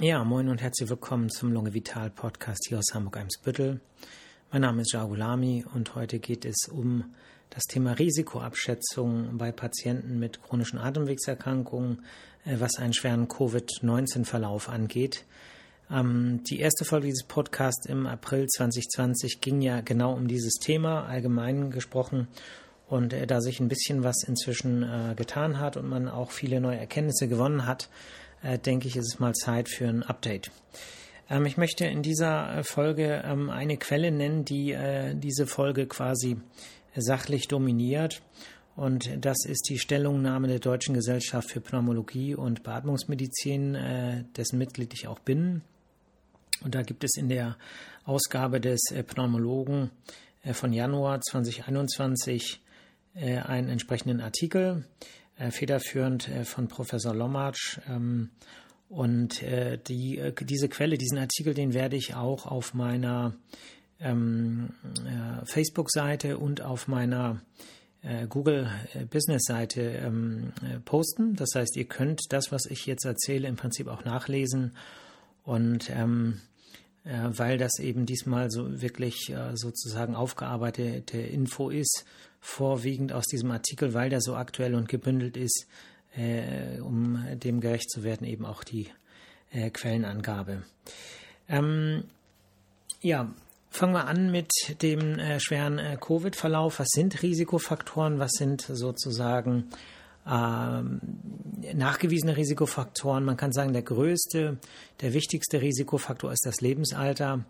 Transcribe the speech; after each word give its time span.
Ja, 0.00 0.22
moin 0.22 0.48
und 0.48 0.62
herzlich 0.62 0.88
willkommen 0.88 1.28
zum 1.28 1.50
Lunge 1.50 1.74
Vital 1.74 2.08
Podcast 2.10 2.66
hier 2.68 2.78
aus 2.78 2.94
Hamburg-Eimsbüttel. 2.94 3.80
Mein 4.52 4.62
Name 4.62 4.82
ist 4.82 4.92
Jagulami 4.92 5.64
und 5.74 5.96
heute 5.96 6.20
geht 6.20 6.44
es 6.44 6.68
um 6.70 7.16
das 7.50 7.64
Thema 7.64 7.94
Risikoabschätzung 7.94 9.36
bei 9.38 9.50
Patienten 9.50 10.20
mit 10.20 10.40
chronischen 10.40 10.78
Atemwegserkrankungen, 10.78 12.04
äh, 12.44 12.60
was 12.60 12.76
einen 12.76 12.92
schweren 12.92 13.26
Covid-19-Verlauf 13.26 14.68
angeht. 14.68 15.24
Ähm, 15.90 16.44
die 16.48 16.60
erste 16.60 16.84
Folge 16.84 17.06
dieses 17.06 17.24
Podcasts 17.24 17.84
im 17.84 18.06
April 18.06 18.46
2020 18.46 19.40
ging 19.40 19.60
ja 19.62 19.80
genau 19.80 20.12
um 20.12 20.28
dieses 20.28 20.60
Thema, 20.60 21.06
allgemein 21.06 21.72
gesprochen. 21.72 22.28
Und 22.86 23.12
äh, 23.12 23.26
da 23.26 23.40
sich 23.40 23.58
ein 23.58 23.68
bisschen 23.68 24.04
was 24.04 24.22
inzwischen 24.22 24.84
äh, 24.84 25.14
getan 25.16 25.58
hat 25.58 25.76
und 25.76 25.88
man 25.88 26.08
auch 26.08 26.30
viele 26.30 26.60
neue 26.60 26.78
Erkenntnisse 26.78 27.26
gewonnen 27.26 27.66
hat, 27.66 27.88
äh, 28.42 28.58
denke 28.58 28.88
ich, 28.88 28.96
ist 28.96 29.14
es 29.14 29.20
mal 29.20 29.34
Zeit 29.34 29.68
für 29.68 29.88
ein 29.88 30.02
Update. 30.02 30.50
Ähm, 31.30 31.46
ich 31.46 31.56
möchte 31.56 31.84
in 31.86 32.02
dieser 32.02 32.58
äh, 32.58 32.64
Folge 32.64 33.22
ähm, 33.24 33.50
eine 33.50 33.76
Quelle 33.76 34.10
nennen, 34.10 34.44
die 34.44 34.72
äh, 34.72 35.14
diese 35.14 35.46
Folge 35.46 35.86
quasi 35.86 36.38
sachlich 36.96 37.48
dominiert. 37.48 38.22
Und 38.76 39.10
das 39.24 39.44
ist 39.44 39.68
die 39.68 39.78
Stellungnahme 39.78 40.46
der 40.46 40.60
Deutschen 40.60 40.94
Gesellschaft 40.94 41.50
für 41.50 41.60
Pneumologie 41.60 42.34
und 42.34 42.62
Beatmungsmedizin, 42.62 43.74
äh, 43.74 44.24
dessen 44.36 44.58
Mitglied 44.58 44.94
ich 44.94 45.08
auch 45.08 45.18
bin. 45.18 45.62
Und 46.62 46.74
da 46.74 46.82
gibt 46.82 47.04
es 47.04 47.16
in 47.16 47.28
der 47.28 47.56
Ausgabe 48.04 48.60
des 48.60 48.80
äh, 48.92 49.02
Pneumologen 49.02 49.90
äh, 50.42 50.54
von 50.54 50.72
Januar 50.72 51.20
2021 51.20 52.62
einen 53.20 53.68
entsprechenden 53.68 54.20
Artikel 54.20 54.84
äh, 54.84 55.08
federführend 55.50 56.28
äh, 56.28 56.44
von 56.44 56.68
Professor 56.68 57.14
Lomatsch. 57.14 57.78
Ähm, 57.88 58.30
und 58.88 59.42
äh, 59.42 59.78
die, 59.78 60.18
äh, 60.18 60.32
diese 60.40 60.68
Quelle, 60.68 60.96
diesen 60.98 61.18
Artikel, 61.18 61.54
den 61.54 61.74
werde 61.74 61.96
ich 61.96 62.14
auch 62.14 62.46
auf 62.46 62.74
meiner 62.74 63.34
ähm, 64.00 64.70
äh, 65.04 65.44
Facebook-Seite 65.44 66.38
und 66.38 66.62
auf 66.62 66.88
meiner 66.88 67.42
äh, 68.02 68.26
Google 68.26 68.70
Business-Seite 69.10 69.82
ähm, 69.82 70.52
posten. 70.84 71.36
Das 71.36 71.50
heißt, 71.54 71.76
ihr 71.76 71.86
könnt 71.86 72.22
das, 72.30 72.50
was 72.50 72.66
ich 72.66 72.86
jetzt 72.86 73.04
erzähle, 73.04 73.48
im 73.48 73.56
Prinzip 73.56 73.88
auch 73.88 74.04
nachlesen. 74.04 74.72
Und 75.44 75.90
weil 77.04 77.56
das 77.56 77.78
eben 77.78 78.04
diesmal 78.04 78.50
so 78.50 78.82
wirklich 78.82 79.32
sozusagen 79.54 80.14
aufgearbeitete 80.14 81.16
Info 81.16 81.70
ist, 81.70 82.04
vorwiegend 82.40 83.12
aus 83.12 83.26
diesem 83.26 83.50
Artikel, 83.50 83.94
weil 83.94 84.10
der 84.10 84.20
so 84.20 84.34
aktuell 84.34 84.74
und 84.74 84.88
gebündelt 84.88 85.36
ist, 85.36 85.66
äh, 86.16 86.80
um 86.80 87.24
dem 87.34 87.60
gerecht 87.60 87.90
zu 87.90 88.02
werden, 88.02 88.26
eben 88.26 88.44
auch 88.44 88.64
die 88.64 88.88
äh, 89.50 89.70
Quellenangabe. 89.70 90.62
Ähm, 91.48 92.04
ja, 93.00 93.32
fangen 93.70 93.92
wir 93.92 94.06
an 94.06 94.30
mit 94.30 94.50
dem 94.82 95.18
äh, 95.18 95.40
schweren 95.40 95.78
äh, 95.78 95.96
Covid-Verlauf. 96.00 96.78
Was 96.78 96.88
sind 96.88 97.22
Risikofaktoren? 97.22 98.18
Was 98.18 98.32
sind 98.32 98.62
sozusagen 98.62 99.70
ähm, 100.26 101.00
nachgewiesene 101.74 102.36
Risikofaktoren? 102.36 103.24
Man 103.24 103.36
kann 103.36 103.52
sagen, 103.52 103.72
der 103.72 103.82
größte, 103.82 104.58
der 105.00 105.12
wichtigste 105.12 105.60
Risikofaktor 105.60 106.32
ist 106.32 106.44
das 106.44 106.60
Lebensalter. 106.60 107.44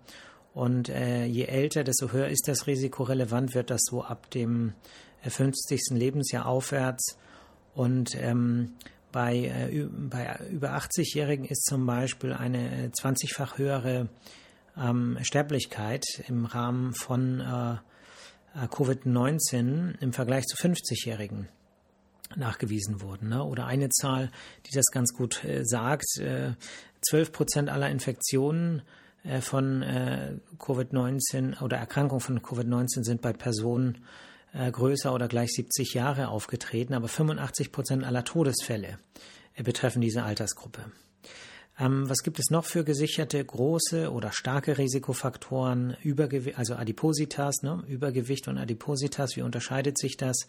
Und 0.54 0.88
äh, 0.88 1.24
je 1.24 1.44
älter, 1.44 1.84
desto 1.84 2.12
höher 2.12 2.28
ist 2.28 2.48
das 2.48 2.66
Risiko 2.66 3.04
relevant, 3.04 3.54
wird 3.54 3.70
das 3.70 3.82
so 3.84 4.02
ab 4.02 4.30
dem 4.30 4.74
50. 5.22 5.80
Äh, 5.90 5.94
Lebensjahr 5.94 6.46
aufwärts. 6.46 7.18
Und 7.74 8.16
ähm, 8.20 8.74
bei, 9.12 9.36
äh, 9.36 9.86
bei 9.90 10.38
über 10.50 10.76
80-Jährigen 10.76 11.44
ist 11.44 11.64
zum 11.64 11.86
Beispiel 11.86 12.32
eine 12.32 12.90
20-fach 12.90 13.54
äh, 13.54 13.58
höhere 13.58 14.08
ähm, 14.76 15.18
Sterblichkeit 15.22 16.04
im 16.28 16.44
Rahmen 16.44 16.94
von 16.94 17.40
äh, 17.40 17.72
äh 18.54 18.66
Covid-19 18.66 20.00
im 20.00 20.12
Vergleich 20.12 20.44
zu 20.46 20.56
50-Jährigen 20.56 21.48
nachgewiesen 22.36 23.00
worden. 23.00 23.30
Ne? 23.30 23.42
Oder 23.42 23.66
eine 23.66 23.88
Zahl, 23.88 24.30
die 24.66 24.74
das 24.74 24.86
ganz 24.86 25.12
gut 25.14 25.44
äh, 25.44 25.64
sagt, 25.64 26.18
äh, 26.18 26.52
12 27.08 27.32
Prozent 27.32 27.68
aller 27.70 27.88
Infektionen 27.88 28.82
von 29.40 29.82
äh, 29.82 30.36
Covid-19 30.58 31.62
oder 31.62 31.76
Erkrankungen 31.76 32.20
von 32.20 32.40
Covid-19 32.40 33.04
sind 33.04 33.20
bei 33.20 33.32
Personen 33.32 34.04
äh, 34.52 34.70
größer 34.70 35.12
oder 35.12 35.28
gleich 35.28 35.50
70 35.52 35.94
Jahre 35.94 36.28
aufgetreten, 36.28 36.94
aber 36.94 37.08
85 37.08 37.72
Prozent 37.72 38.04
aller 38.04 38.24
Todesfälle 38.24 38.98
betreffen 39.62 40.00
diese 40.00 40.22
Altersgruppe. 40.22 40.84
Ähm, 41.78 42.08
was 42.08 42.22
gibt 42.22 42.38
es 42.38 42.50
noch 42.50 42.64
für 42.64 42.84
gesicherte 42.84 43.44
große 43.44 44.10
oder 44.10 44.32
starke 44.32 44.78
Risikofaktoren? 44.78 45.96
Übergewicht, 46.02 46.58
also 46.58 46.74
Adipositas, 46.74 47.62
ne? 47.62 47.82
Übergewicht 47.86 48.48
und 48.48 48.58
Adipositas, 48.58 49.36
wie 49.36 49.42
unterscheidet 49.42 49.98
sich 49.98 50.16
das? 50.16 50.48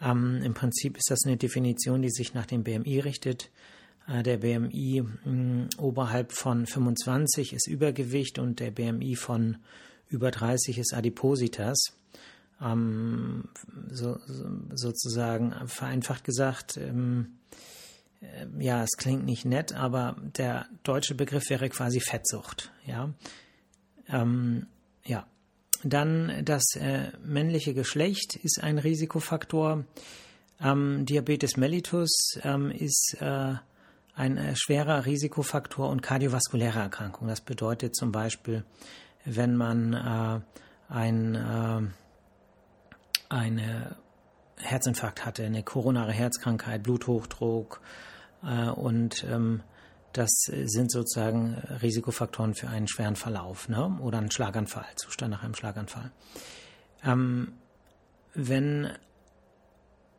Ähm, 0.00 0.40
Im 0.42 0.54
Prinzip 0.54 0.96
ist 0.96 1.10
das 1.10 1.20
eine 1.26 1.36
Definition, 1.36 2.02
die 2.02 2.10
sich 2.10 2.32
nach 2.32 2.46
dem 2.46 2.64
BMI 2.64 3.00
richtet. 3.00 3.50
Äh, 4.08 4.22
der 4.22 4.38
BMI 4.38 5.02
mm, 5.02 5.68
oberhalb 5.78 6.32
von 6.32 6.66
25 6.66 7.52
ist 7.52 7.68
Übergewicht 7.68 8.38
und 8.38 8.60
der 8.60 8.70
BMI 8.70 9.16
von 9.16 9.58
über 10.08 10.30
30 10.30 10.78
ist 10.78 10.94
Adipositas. 10.94 11.78
Ähm, 12.60 13.48
so, 13.90 14.18
sozusagen 14.74 15.52
vereinfacht 15.68 16.24
gesagt, 16.24 16.76
ähm, 16.76 17.38
äh, 18.20 18.46
ja, 18.58 18.82
es 18.82 18.96
klingt 18.96 19.24
nicht 19.24 19.44
nett, 19.44 19.74
aber 19.74 20.16
der 20.36 20.66
deutsche 20.82 21.14
Begriff 21.14 21.50
wäre 21.50 21.68
quasi 21.68 22.00
Fettsucht. 22.00 22.72
Ja, 22.86 23.12
ähm, 24.08 24.66
ja. 25.04 25.26
Dann 25.84 26.42
das 26.44 26.74
äh, 26.76 27.12
männliche 27.22 27.74
Geschlecht 27.74 28.34
ist 28.36 28.62
ein 28.62 28.78
Risikofaktor. 28.78 29.84
Ähm, 30.58 31.04
Diabetes 31.04 31.58
mellitus 31.58 32.38
ähm, 32.42 32.70
ist 32.70 33.18
äh, 33.20 33.54
ein 34.16 34.38
äh, 34.38 34.56
schwerer 34.56 35.06
Risikofaktor 35.06 35.88
und 35.88 36.02
kardiovaskuläre 36.02 36.80
Erkrankungen. 36.80 37.28
Das 37.28 37.42
bedeutet 37.42 37.94
zum 37.94 38.10
Beispiel, 38.10 38.64
wenn 39.24 39.54
man 39.54 39.92
äh, 39.92 40.40
ein, 40.92 41.34
äh, 41.34 41.82
eine 43.28 43.96
Herzinfarkt 44.58 45.24
hatte, 45.24 45.44
eine 45.44 45.62
koronare 45.62 46.12
Herzkrankheit, 46.12 46.82
Bluthochdruck 46.82 47.80
äh, 48.42 48.68
und 48.70 49.24
ähm, 49.24 49.62
das 50.12 50.30
sind 50.48 50.90
sozusagen 50.90 51.56
Risikofaktoren 51.82 52.54
für 52.54 52.68
einen 52.68 52.88
schweren 52.88 53.16
Verlauf 53.16 53.68
ne? 53.68 53.98
oder 54.00 54.16
einen 54.16 54.30
Schlaganfall, 54.30 54.86
Zustand 54.94 55.32
nach 55.32 55.42
einem 55.42 55.54
Schlaganfall. 55.54 56.10
Ähm, 57.04 57.52
wenn 58.32 58.88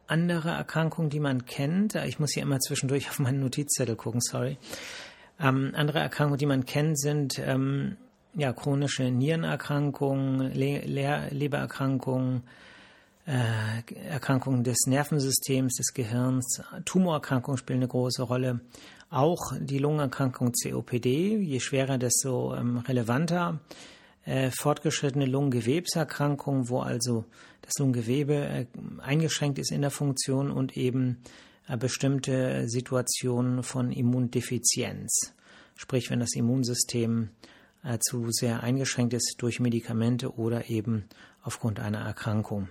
andere 0.07 0.49
Erkrankungen, 0.49 1.09
die 1.09 1.19
man 1.19 1.45
kennt. 1.45 1.95
Ich 1.95 2.19
muss 2.19 2.33
hier 2.33 2.43
immer 2.43 2.59
zwischendurch 2.59 3.09
auf 3.09 3.19
meinen 3.19 3.39
Notizzettel 3.39 3.95
gucken, 3.95 4.21
sorry. 4.21 4.57
Ähm, 5.39 5.73
andere 5.75 5.99
Erkrankungen, 5.99 6.39
die 6.39 6.45
man 6.45 6.65
kennt, 6.65 6.99
sind 6.99 7.39
ähm, 7.39 7.97
ja, 8.33 8.53
chronische 8.53 9.11
Nierenerkrankungen, 9.11 10.53
Le 10.53 10.81
Le 10.85 11.27
Lebererkrankungen, 11.31 12.43
äh, 13.25 14.09
Erkrankungen 14.09 14.63
des 14.63 14.85
Nervensystems, 14.87 15.75
des 15.75 15.93
Gehirns. 15.93 16.61
Tumorerkrankungen 16.85 17.57
spielen 17.57 17.79
eine 17.79 17.87
große 17.87 18.23
Rolle. 18.23 18.61
Auch 19.09 19.53
die 19.59 19.79
Lungenerkrankung 19.79 20.51
COPD, 20.51 21.37
je 21.37 21.59
schwerer, 21.59 21.97
desto 21.97 22.55
ähm, 22.55 22.77
relevanter 22.77 23.59
äh, 24.27 24.51
fortgeschrittene 24.51 25.25
Lungengewebserkrankungen, 25.25 26.67
wo 26.69 26.81
also 26.81 27.25
das 27.61 27.73
Lungengewebe 27.79 28.35
äh, 28.35 28.65
eingeschränkt 29.01 29.57
ist 29.57 29.71
in 29.71 29.81
der 29.81 29.89
Funktion 29.89 30.51
und 30.51 30.75
eben 30.75 31.23
äh, 31.67 31.77
bestimmte 31.77 32.67
Situationen 32.67 33.63
von 33.63 33.91
Immundefizienz. 33.91 35.33
Sprich, 35.75 36.09
wenn 36.09 36.19
das 36.19 36.35
Immunsystem 36.35 37.29
äh, 37.83 37.99
zu 37.99 38.29
sehr 38.31 38.63
eingeschränkt 38.63 39.13
ist 39.13 39.35
durch 39.37 39.61
Medikamente 39.61 40.35
oder 40.35 40.69
eben 40.69 41.05
aufgrund 41.41 41.79
einer 41.79 41.99
Erkrankung. 41.99 42.67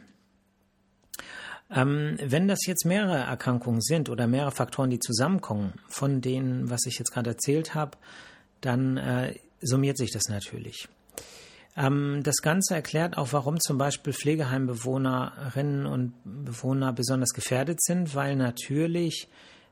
Ähm, 1.70 2.18
wenn 2.22 2.48
das 2.48 2.66
jetzt 2.66 2.84
mehrere 2.84 3.16
Erkrankungen 3.16 3.80
sind 3.80 4.10
oder 4.10 4.26
mehrere 4.26 4.52
Faktoren, 4.52 4.90
die 4.90 4.98
zusammenkommen, 4.98 5.72
von 5.88 6.20
denen, 6.20 6.68
was 6.68 6.84
ich 6.86 6.98
jetzt 6.98 7.12
gerade 7.12 7.30
erzählt 7.30 7.74
habe, 7.74 7.96
dann 8.60 8.98
äh, 8.98 9.34
summiert 9.62 9.96
sich 9.96 10.12
das 10.12 10.28
natürlich. 10.28 10.88
Ähm, 11.76 12.22
das 12.22 12.36
Ganze 12.36 12.74
erklärt 12.74 13.18
auch, 13.18 13.32
warum 13.32 13.60
zum 13.60 13.78
Beispiel 13.78 14.12
Pflegeheimbewohnerinnen 14.12 15.86
und 15.86 16.14
Bewohner 16.24 16.92
besonders 16.92 17.32
gefährdet 17.32 17.82
sind, 17.82 18.14
weil 18.14 18.36
natürlich 18.36 19.28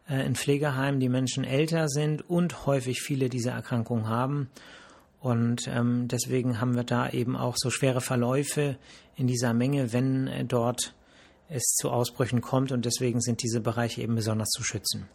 äh, 0.09 0.27
in 0.27 0.35
Pflegeheimen 0.35 1.01
die 1.01 1.09
Menschen 1.09 1.45
älter 1.45 1.89
sind 1.89 2.29
und 2.29 2.67
häufig 2.67 3.01
viele 3.01 3.29
dieser 3.29 3.53
Erkrankungen 3.53 4.09
haben. 4.09 4.51
Und 5.21 5.67
ähm, 5.69 6.07
deswegen 6.09 6.61
haben 6.61 6.77
wir 6.77 6.85
da 6.85 7.09
eben 7.09 7.37
auch 7.37 7.55
so 7.57 7.71
schwere 7.71 8.03
Verläufe 8.03 8.77
in 9.17 9.27
dieser 9.27 9.55
Menge, 9.55 9.95
wenn 9.95 10.27
äh, 10.27 10.45
dort 10.45 10.95
es 11.49 11.63
zu 11.77 11.91
Ausbrüchen 11.91 12.43
kommt. 12.43 12.73
Und 12.73 12.85
deswegen 12.85 13.23
sind 13.23 13.43
diese 13.43 13.61
Bereiche 13.61 14.03
eben 14.03 14.15
besonders 14.15 14.51
zu 14.51 14.63
schützen. 14.63 15.09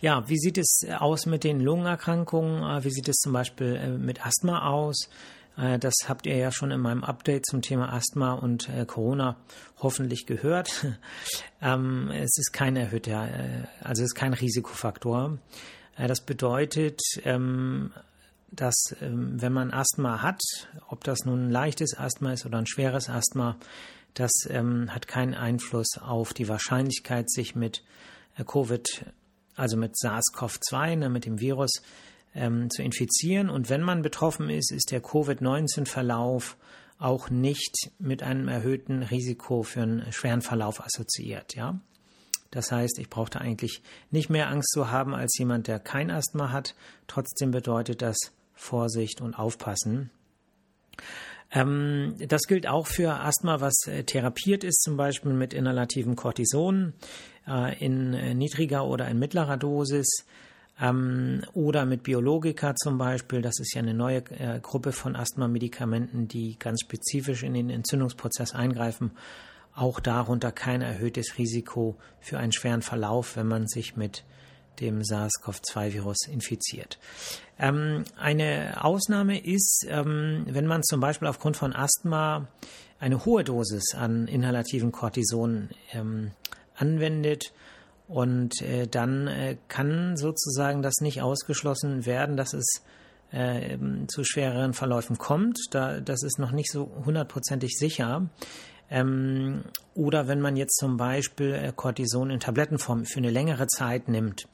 Ja, 0.00 0.28
wie 0.28 0.36
sieht 0.36 0.58
es 0.58 0.86
aus 0.98 1.24
mit 1.24 1.42
den 1.42 1.58
Lungenerkrankungen? 1.60 2.62
Äh, 2.62 2.84
wie 2.84 2.90
sieht 2.90 3.08
es 3.08 3.16
zum 3.16 3.32
Beispiel 3.32 3.76
äh, 3.76 3.88
mit 3.88 4.26
Asthma 4.26 4.68
aus? 4.68 5.08
Äh, 5.56 5.78
das 5.78 5.94
habt 6.06 6.26
ihr 6.26 6.36
ja 6.36 6.52
schon 6.52 6.70
in 6.70 6.80
meinem 6.80 7.02
Update 7.02 7.46
zum 7.46 7.62
Thema 7.62 7.90
Asthma 7.94 8.34
und 8.34 8.68
Corona 8.86 9.36
hoffentlich 9.78 10.26
gehört. 10.26 10.86
Ähm, 11.62 12.10
es 12.10 12.36
ist 12.36 12.52
kein 12.52 12.76
erhöhter, 12.76 13.66
also 13.82 14.02
es 14.02 14.10
ist 14.10 14.14
kein 14.14 14.34
Risikofaktor. 14.34 15.38
Das 15.96 16.20
bedeutet, 16.20 17.00
ähm, 17.24 17.92
dass 18.52 18.94
ähm, 19.00 19.40
wenn 19.40 19.54
man 19.54 19.72
Asthma 19.72 20.20
hat, 20.20 20.42
ob 20.88 21.02
das 21.02 21.24
nun 21.24 21.46
ein 21.46 21.50
leichtes 21.50 21.98
Asthma 21.98 22.34
ist 22.34 22.44
oder 22.44 22.58
ein 22.58 22.66
schweres 22.66 23.08
Asthma, 23.08 23.56
das 24.12 24.30
hat 24.50 25.08
keinen 25.08 25.34
Einfluss 25.34 25.98
auf 25.98 26.34
die 26.34 26.48
Wahrscheinlichkeit, 26.48 27.30
sich 27.30 27.54
mit 27.54 27.82
Covid 28.46 29.06
also 29.56 29.76
mit 29.76 29.96
SARS-CoV-2, 29.96 30.96
ne, 30.96 31.08
mit 31.08 31.26
dem 31.26 31.40
Virus, 31.40 31.82
ähm, 32.34 32.70
zu 32.70 32.82
infizieren. 32.82 33.48
Und 33.50 33.70
wenn 33.70 33.82
man 33.82 34.02
betroffen 34.02 34.50
ist, 34.50 34.70
ist 34.70 34.92
der 34.92 35.00
Covid-19-Verlauf 35.00 36.56
auch 36.98 37.30
nicht 37.30 37.90
mit 37.98 38.22
einem 38.22 38.48
erhöhten 38.48 39.02
Risiko 39.02 39.62
für 39.62 39.82
einen 39.82 40.12
schweren 40.12 40.42
Verlauf 40.42 40.84
assoziiert. 40.84 41.54
Ja? 41.54 41.80
Das 42.50 42.72
heißt, 42.72 42.98
ich 42.98 43.10
brauchte 43.10 43.40
eigentlich 43.40 43.82
nicht 44.10 44.30
mehr 44.30 44.48
Angst 44.48 44.70
zu 44.70 44.90
haben 44.90 45.14
als 45.14 45.36
jemand, 45.38 45.66
der 45.66 45.78
kein 45.78 46.10
Asthma 46.10 46.52
hat. 46.52 46.74
Trotzdem 47.06 47.50
bedeutet 47.50 48.02
das 48.02 48.16
Vorsicht 48.54 49.20
und 49.20 49.34
Aufpassen. 49.34 50.10
Ähm, 51.50 52.16
das 52.18 52.42
gilt 52.42 52.66
auch 52.66 52.86
für 52.86 53.20
Asthma, 53.20 53.60
was 53.60 53.86
äh, 53.86 54.04
therapiert 54.04 54.64
ist, 54.64 54.82
zum 54.82 54.96
Beispiel 54.96 55.32
mit 55.32 55.54
inhalativen 55.54 56.16
Cortison 56.16 56.94
äh, 57.48 57.84
in 57.84 58.14
äh, 58.14 58.34
niedriger 58.34 58.84
oder 58.86 59.08
in 59.08 59.18
mittlerer 59.18 59.56
Dosis 59.56 60.24
ähm, 60.80 61.42
oder 61.54 61.84
mit 61.86 62.02
Biologika 62.02 62.74
zum 62.76 62.98
Beispiel. 62.98 63.42
Das 63.42 63.58
ist 63.58 63.74
ja 63.74 63.82
eine 63.82 63.94
neue 63.94 64.18
äh, 64.30 64.60
Gruppe 64.60 64.92
von 64.92 65.16
Asthma-Medikamenten, 65.16 66.28
die 66.28 66.58
ganz 66.58 66.80
spezifisch 66.82 67.42
in 67.42 67.54
den 67.54 67.70
Entzündungsprozess 67.70 68.54
eingreifen. 68.54 69.12
Auch 69.74 70.00
darunter 70.00 70.52
kein 70.52 70.82
erhöhtes 70.82 71.38
Risiko 71.38 71.96
für 72.20 72.38
einen 72.38 72.52
schweren 72.52 72.82
Verlauf, 72.82 73.36
wenn 73.36 73.46
man 73.46 73.66
sich 73.66 73.96
mit 73.96 74.24
dem 74.80 75.02
SARS-CoV-2-Virus 75.02 76.28
infiziert. 76.28 76.98
Ähm, 77.58 78.04
eine 78.18 78.84
Ausnahme 78.84 79.42
ist, 79.42 79.86
ähm, 79.88 80.44
wenn 80.48 80.66
man 80.66 80.82
zum 80.82 81.00
Beispiel 81.00 81.28
aufgrund 81.28 81.56
von 81.56 81.74
Asthma 81.74 82.48
eine 82.98 83.24
hohe 83.24 83.44
Dosis 83.44 83.94
an 83.94 84.26
inhalativen 84.28 84.92
Cortison 84.92 85.70
ähm, 85.92 86.32
anwendet. 86.76 87.52
Und 88.08 88.62
äh, 88.62 88.86
dann 88.86 89.26
äh, 89.26 89.56
kann 89.68 90.16
sozusagen 90.16 90.82
das 90.82 91.00
nicht 91.00 91.22
ausgeschlossen 91.22 92.06
werden, 92.06 92.36
dass 92.36 92.52
es 92.52 92.82
äh, 93.32 93.76
zu 94.06 94.22
schwereren 94.24 94.74
Verläufen 94.74 95.18
kommt. 95.18 95.58
Da, 95.72 96.00
das 96.00 96.22
ist 96.22 96.38
noch 96.38 96.52
nicht 96.52 96.70
so 96.70 96.90
hundertprozentig 97.04 97.76
sicher. 97.76 98.28
Ähm, 98.88 99.64
oder 99.94 100.28
wenn 100.28 100.40
man 100.40 100.56
jetzt 100.56 100.76
zum 100.76 100.96
Beispiel 100.96 101.54
äh, 101.54 101.72
Cortison 101.74 102.30
in 102.30 102.40
Tablettenform 102.40 103.04
für 103.04 103.18
eine 103.18 103.30
längere 103.30 103.66
Zeit 103.66 104.08
nimmt, 104.08 104.46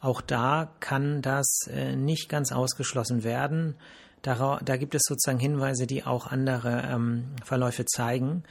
auch 0.00 0.20
da 0.20 0.72
kann 0.80 1.22
das 1.22 1.66
äh, 1.70 1.96
nicht 1.96 2.28
ganz 2.28 2.52
ausgeschlossen 2.52 3.24
werden. 3.24 3.76
Da, 4.22 4.60
da, 4.62 4.76
gibt 4.76 4.94
es 4.94 5.02
sozusagen 5.06 5.38
Hinweise, 5.38 5.86
die 5.86 6.04
auch 6.04 6.26
andere 6.26 6.82
ähm, 6.90 7.24
Verläufe 7.42 7.86
zeigen. 7.86 8.42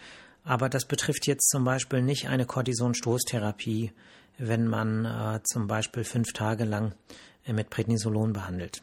Aber 0.43 0.69
das 0.69 0.85
betrifft 0.85 1.27
jetzt 1.27 1.49
zum 1.49 1.63
Beispiel 1.63 2.01
nicht 2.01 2.27
eine 2.29 2.45
Cortisonstoßtherapie, 2.45 3.91
wenn 4.37 4.67
man 4.67 5.05
äh, 5.05 5.39
zum 5.43 5.67
Beispiel 5.67 6.03
fünf 6.03 6.33
Tage 6.33 6.65
lang 6.65 6.95
äh, 7.45 7.53
mit 7.53 7.69
Prednisolon 7.69 8.33
behandelt. 8.33 8.81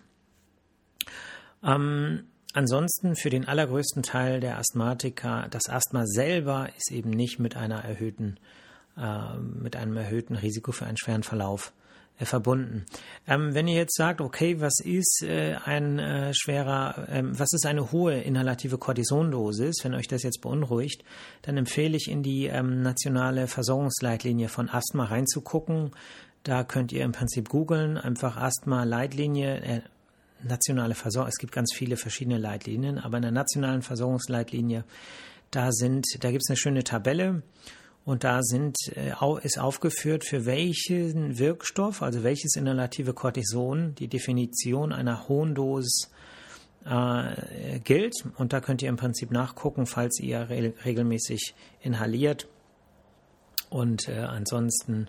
Ähm, 1.63 2.25
Ansonsten 2.57 3.17
für 3.17 3.29
den 3.29 3.47
allergrößten 3.47 4.03
Teil 4.03 4.41
der 4.41 4.57
Asthmatiker, 4.57 5.47
das 5.51 5.69
Asthma 5.69 6.07
selber 6.07 6.71
ist 6.75 6.91
eben 6.91 7.11
nicht 7.11 7.39
mit 7.39 7.55
einer 7.55 7.85
erhöhten, 7.85 8.41
äh, 8.97 9.37
mit 9.37 9.77
einem 9.77 9.95
erhöhten 9.99 10.37
Risiko 10.37 10.73
für 10.73 10.87
einen 10.87 10.97
schweren 10.97 11.23
Verlauf 11.23 11.75
verbunden. 12.25 12.87
Ähm, 13.27 13.55
wenn 13.55 13.69
ihr 13.69 13.77
jetzt 13.77 13.97
sagt, 13.97 14.21
okay, 14.21 14.61
was 14.61 14.81
ist 14.83 15.23
äh, 15.23 15.57
ein 15.65 15.99
äh, 15.99 16.33
schwerer, 16.33 17.07
ähm, 17.11 17.39
was 17.39 17.53
ist 17.53 17.67
eine 17.67 17.93
hohe 17.93 18.21
inhalative 18.21 18.79
Cortisondosis, 18.79 19.77
wenn 19.83 19.95
euch 19.95 20.09
das 20.09 20.23
jetzt 20.23 20.41
beunruhigt, 20.41 21.05
dann 21.43 21.59
empfehle 21.59 21.97
ich 21.97 22.09
in 22.11 22.23
die 22.23 22.47
ähm, 22.47 22.81
nationale 22.83 23.47
Versorgungsleitlinie 23.49 24.49
von 24.49 24.71
Asthma 24.71 25.05
reinzugucken. 25.05 25.91
Da 26.43 26.65
könnt 26.65 26.93
ihr 26.93 27.05
im 27.05 27.13
Prinzip 27.13 27.49
googeln, 27.49 27.99
einfach 27.99 28.37
Asthma-Leitlinie, 28.37 29.61
äh, 29.61 29.81
nationale 30.43 30.95
Versorgung, 30.95 31.29
es 31.29 31.39
gibt 31.39 31.53
ganz 31.53 31.73
viele 31.75 31.97
verschiedene 31.97 32.39
Leitlinien, 32.39 32.99
aber 32.99 33.17
in 33.19 33.23
der 33.23 33.33
nationalen 33.33 33.83
Versorgungsleitlinie, 33.83 34.85
da 35.51 35.73
sind, 35.73 36.07
da 36.21 36.31
gibt 36.31 36.43
es 36.45 36.51
eine 36.51 36.57
schöne 36.57 36.85
Tabelle 36.85 37.43
und 38.07 38.23
da 38.23 38.41
sind, 38.43 38.77
äh, 38.95 39.13
ist 39.43 39.59
aufgeführt, 39.59 40.25
für 40.25 40.47
welchen 40.47 41.39
Wirkstoff, 41.41 42.03
also 42.03 42.23
welches 42.23 42.55
inhalative 42.55 43.13
Cortison, 43.13 43.97
die 43.97 44.07
Definition 44.07 44.93
einer 44.93 45.29
hohen 45.29 45.57
Dosis 45.57 46.13
äh, 46.85 47.81
gilt. 47.81 48.15
Und 48.39 48.53
da 48.53 48.61
könnt 48.61 48.81
ihr 48.81 48.91
im 48.91 48.97
Prinzip 48.97 49.33
nachgucken, 49.33 49.87
falls 49.87 50.21
ihr 50.21 50.49
re 50.49 50.73
regelmäßig 50.85 51.57
inhaliert. 51.81 52.47
Und 53.71 54.09
äh, 54.09 54.21
ansonsten, 54.21 55.09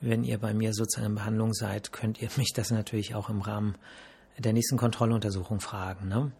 wenn 0.00 0.22
ihr 0.22 0.38
bei 0.38 0.54
mir 0.54 0.72
sozusagen 0.72 1.08
in 1.08 1.14
Behandlung 1.16 1.52
seid, 1.52 1.90
könnt 1.90 2.22
ihr 2.22 2.28
mich 2.36 2.52
das 2.54 2.70
natürlich 2.70 3.16
auch 3.16 3.28
im 3.28 3.40
Rahmen 3.40 3.74
der 4.38 4.52
nächsten 4.52 4.76
Kontrolluntersuchung 4.76 5.58
fragen. 5.58 6.08
Ne? 6.08 6.30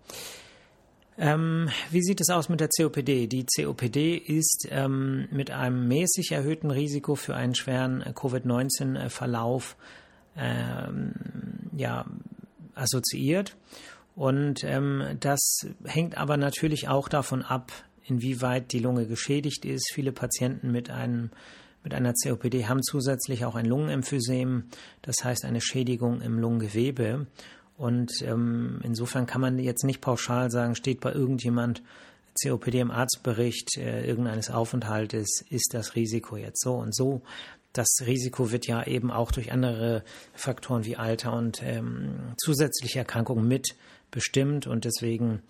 Ähm, 1.19 1.69
wie 1.91 2.03
sieht 2.03 2.21
es 2.21 2.31
aus 2.31 2.49
mit 2.49 2.61
der 2.61 2.69
COPD? 2.69 3.27
Die 3.27 3.45
COPD 3.45 4.17
ist 4.17 4.67
ähm, 4.71 5.29
mit 5.31 5.51
einem 5.51 5.87
mäßig 5.87 6.33
erhöhten 6.33 6.71
Risiko 6.71 7.15
für 7.15 7.35
einen 7.35 7.55
schweren 7.55 8.03
Covid-19-Verlauf 8.15 9.77
ähm, 10.37 11.13
ja, 11.77 12.07
assoziiert. 12.75 13.57
Und 14.17 14.65
ähm, 14.65 15.17
das 15.21 15.67
hängt 15.85 16.17
aber 16.17 16.37
natürlich 16.37 16.89
auch 16.89 17.09
davon 17.09 17.43
ab, 17.43 17.73
inwieweit 18.05 18.73
die 18.73 18.79
Lunge 18.79 19.07
geschädigt 19.07 19.65
ist. 19.65 19.93
Viele 19.93 20.13
Patienten 20.13 20.71
mit 20.73 20.91
einem 20.91 21.31
mit 21.83 21.95
einer 21.95 22.13
COPD 22.13 22.67
haben 22.67 22.83
zusätzlich 22.83 23.47
auch 23.47 23.55
ein 23.55 23.65
Lungenemphysem, 23.65 24.65
das 25.01 25.17
heißt 25.25 25.47
eine 25.47 25.63
Schädigung 25.63 26.21
im 26.21 26.39
Lungengewebe. 26.39 27.27
Und 27.81 28.13
ähm, 28.21 28.79
insofern 28.83 29.25
kann 29.25 29.41
man 29.41 29.59
jetzt 29.59 29.85
nicht 29.85 30.03
pauschal 30.03 30.51
sagen, 30.51 30.75
steht 30.75 31.01
bei 31.01 31.15
irgendjemand 31.15 31.83
COPD 32.39 32.81
im 32.81 32.91
Arztbericht 32.91 33.79
äh, 33.79 34.07
irgendeines 34.07 34.51
Aufenthaltes, 34.51 35.43
ist 35.49 35.71
das 35.73 35.95
Risiko 35.95 36.37
jetzt 36.37 36.61
so 36.63 36.75
und 36.75 36.95
so. 36.95 37.23
Das 37.73 37.89
Risiko 38.05 38.53
wird 38.53 38.67
ja 38.67 38.87
eben 38.87 39.11
auch 39.11 39.33
durch 39.33 39.51
andere 39.51 40.05
Faktoren 40.35 40.85
wie 40.85 40.97
Alter 40.99 41.33
und 41.33 41.63
ähm, 41.63 42.35
zusätzliche 42.37 42.99
Erkrankungen 42.99 43.49
mit 43.49 43.69
bestimmt 44.11 44.67
und 44.67 44.85
deswegen 44.85 45.41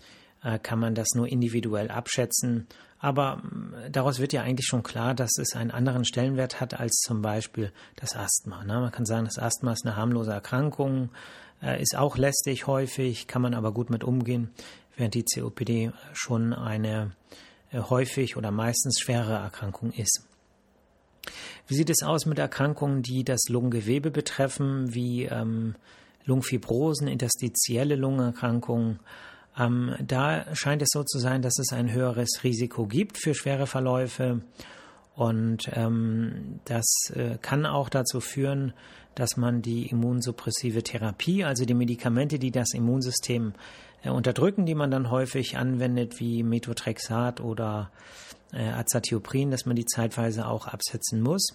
äh, 0.44 0.60
kann 0.60 0.78
man 0.78 0.94
das 0.94 1.08
nur 1.16 1.26
individuell 1.26 1.90
abschätzen. 1.90 2.68
Aber 3.00 3.42
äh, 3.84 3.90
daraus 3.90 4.20
wird 4.20 4.32
ja 4.32 4.42
eigentlich 4.42 4.66
schon 4.66 4.84
klar, 4.84 5.14
dass 5.14 5.36
es 5.36 5.56
einen 5.56 5.72
anderen 5.72 6.04
Stellenwert 6.04 6.60
hat 6.60 6.78
als 6.78 7.00
zum 7.00 7.22
Beispiel 7.22 7.72
das 7.96 8.14
Asthma. 8.14 8.62
Ne? 8.62 8.74
Man 8.74 8.92
kann 8.92 9.04
sagen, 9.04 9.24
das 9.24 9.38
Asthma 9.38 9.72
ist 9.72 9.84
eine 9.84 9.96
harmlose 9.96 10.30
Erkrankung, 10.30 11.10
ist 11.80 11.96
auch 11.96 12.16
lästig 12.16 12.66
häufig, 12.66 13.26
kann 13.26 13.42
man 13.42 13.54
aber 13.54 13.72
gut 13.72 13.90
mit 13.90 14.04
umgehen, 14.04 14.50
während 14.96 15.14
die 15.14 15.24
COPD 15.24 15.92
schon 16.12 16.52
eine 16.52 17.12
äh, 17.72 17.80
häufig 17.80 18.36
oder 18.36 18.50
meistens 18.50 19.00
schwere 19.00 19.34
Erkrankung 19.34 19.92
ist. 19.92 20.26
Wie 21.66 21.74
sieht 21.74 21.90
es 21.90 22.02
aus 22.02 22.26
mit 22.26 22.38
Erkrankungen, 22.38 23.02
die 23.02 23.22
das 23.22 23.42
Lungengewebe 23.48 24.10
betreffen, 24.10 24.94
wie 24.94 25.24
ähm, 25.24 25.76
Lungenfibrosen, 26.24 27.06
interstitielle 27.06 27.94
Lungenerkrankungen? 27.94 28.98
Ähm, 29.56 29.94
da 30.00 30.46
scheint 30.54 30.82
es 30.82 30.88
so 30.90 31.04
zu 31.04 31.18
sein, 31.18 31.42
dass 31.42 31.58
es 31.58 31.72
ein 31.72 31.92
höheres 31.92 32.42
Risiko 32.42 32.86
gibt 32.86 33.18
für 33.18 33.34
schwere 33.34 33.66
Verläufe. 33.66 34.40
Und 35.20 35.70
ähm, 35.74 36.60
das 36.64 37.12
äh, 37.14 37.36
kann 37.42 37.66
auch 37.66 37.90
dazu 37.90 38.22
führen, 38.22 38.72
dass 39.14 39.36
man 39.36 39.60
die 39.60 39.86
immunsuppressive 39.88 40.82
Therapie, 40.82 41.44
also 41.44 41.66
die 41.66 41.74
Medikamente, 41.74 42.38
die 42.38 42.50
das 42.50 42.72
Immunsystem 42.72 43.52
äh, 44.02 44.08
unterdrücken, 44.08 44.64
die 44.64 44.74
man 44.74 44.90
dann 44.90 45.10
häufig 45.10 45.58
anwendet, 45.58 46.20
wie 46.20 46.42
Methotrexat 46.42 47.42
oder 47.42 47.90
äh, 48.54 48.66
Azathioprin, 48.70 49.50
dass 49.50 49.66
man 49.66 49.76
die 49.76 49.84
zeitweise 49.84 50.46
auch 50.46 50.66
absetzen 50.66 51.20
muss. 51.20 51.48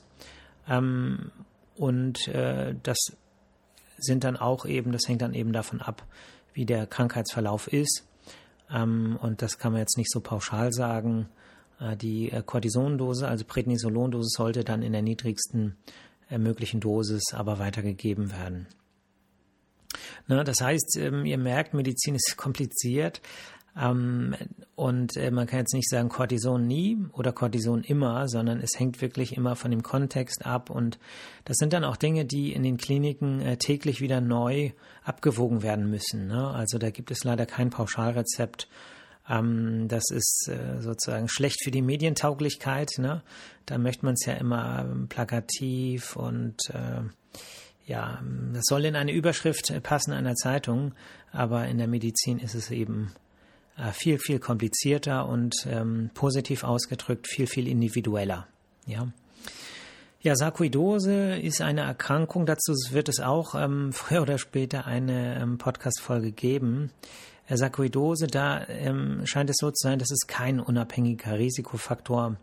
Ähm, 0.69 1.31
und 1.75 2.27
äh, 2.27 2.75
das 2.83 3.17
sind 3.97 4.25
dann 4.25 4.37
auch 4.37 4.67
eben, 4.67 4.91
das 4.91 5.07
hängt 5.07 5.23
dann 5.23 5.33
eben 5.33 5.53
davon 5.53 5.81
ab, 5.81 6.05
wie 6.53 6.67
der 6.67 6.85
Krankheitsverlauf 6.85 7.67
ist. 7.67 8.03
Ähm, 8.71 9.17
und 9.19 9.41
das 9.41 9.57
kann 9.57 9.71
man 9.71 9.81
jetzt 9.81 9.97
nicht 9.97 10.11
so 10.11 10.19
pauschal 10.19 10.71
sagen. 10.71 11.29
Äh, 11.79 11.97
die 11.97 12.31
äh, 12.31 12.41
Cortisondose, 12.45 13.27
also 13.27 13.45
Prednisolondose, 13.45 14.29
sollte 14.29 14.63
dann 14.63 14.81
in 14.81 14.93
der 14.93 15.01
niedrigsten 15.01 15.75
äh, 16.29 16.37
möglichen 16.37 16.79
Dosis 16.79 17.33
aber 17.33 17.59
weitergegeben 17.59 18.31
werden. 18.31 18.67
Na, 20.27 20.43
das 20.43 20.61
heißt, 20.61 20.97
ähm, 20.99 21.25
ihr 21.25 21.37
merkt, 21.37 21.73
Medizin 21.73 22.15
ist 22.15 22.35
kompliziert. 22.37 23.21
Ähm, 23.77 24.35
und 24.75 25.15
man 25.31 25.47
kann 25.47 25.59
jetzt 25.59 25.73
nicht 25.73 25.89
sagen 25.89 26.07
Cortison 26.07 26.65
nie 26.65 26.97
oder 27.11 27.33
Cortison 27.33 27.83
immer, 27.83 28.29
sondern 28.29 28.61
es 28.61 28.79
hängt 28.79 29.01
wirklich 29.01 29.35
immer 29.35 29.57
von 29.57 29.69
dem 29.69 29.83
Kontext 29.83 30.45
ab. 30.45 30.69
Und 30.69 30.97
das 31.43 31.57
sind 31.57 31.73
dann 31.73 31.83
auch 31.83 31.97
Dinge, 31.97 32.23
die 32.23 32.53
in 32.53 32.63
den 32.63 32.77
Kliniken 32.77 33.57
täglich 33.59 33.99
wieder 33.99 34.21
neu 34.21 34.71
abgewogen 35.03 35.61
werden 35.61 35.89
müssen. 35.89 36.27
Ne? 36.27 36.47
Also 36.47 36.77
da 36.77 36.89
gibt 36.89 37.11
es 37.11 37.25
leider 37.25 37.45
kein 37.45 37.69
Pauschalrezept. 37.69 38.69
Ähm, 39.29 39.87
das 39.87 40.05
ist 40.11 40.49
äh, 40.49 40.81
sozusagen 40.81 41.27
schlecht 41.27 41.63
für 41.63 41.71
die 41.71 41.81
Medientauglichkeit. 41.81 42.91
Ne? 42.97 43.21
Da 43.65 43.77
möchte 43.77 44.05
man 44.05 44.15
es 44.15 44.25
ja 44.25 44.33
immer 44.33 44.85
ähm, 44.89 45.07
plakativ 45.07 46.15
und 46.15 46.57
äh, 46.69 47.01
ja, 47.87 48.19
das 48.53 48.63
soll 48.65 48.85
in 48.85 48.95
eine 48.95 49.11
Überschrift 49.11 49.71
passen 49.83 50.11
einer 50.11 50.33
Zeitung, 50.33 50.93
aber 51.31 51.67
in 51.67 51.77
der 51.77 51.87
Medizin 51.87 52.39
ist 52.39 52.55
es 52.55 52.71
eben 52.71 53.11
äh, 53.77 53.91
viel, 53.91 54.17
viel 54.17 54.39
komplizierter 54.39 55.27
und 55.27 55.67
ähm, 55.67 56.09
positiv 56.13 56.63
ausgedrückt 56.63 57.27
viel, 57.27 57.47
viel 57.47 57.67
individueller. 57.67 58.47
Ja. 58.87 59.07
Ja, 60.21 60.35
Sarkoidose 60.35 61.35
ist 61.35 61.61
eine 61.61 61.81
Erkrankung. 61.81 62.47
Dazu 62.47 62.73
wird 62.89 63.09
es 63.09 63.19
auch 63.19 63.53
ähm, 63.53 63.93
früher 63.93 64.23
oder 64.23 64.39
später 64.39 64.87
eine 64.87 65.39
ähm, 65.39 65.57
Podcast-Folge 65.59 66.31
geben. 66.31 66.89
Sarkoidose, 67.49 68.27
da 68.27 68.67
ähm, 68.67 69.21
scheint 69.25 69.49
es 69.49 69.57
so 69.59 69.69
zu 69.71 69.87
sein, 69.87 69.99
dass 69.99 70.11
es 70.11 70.27
kein 70.27 70.59
unabhängiger 70.59 71.37
Risikofaktor 71.37 72.37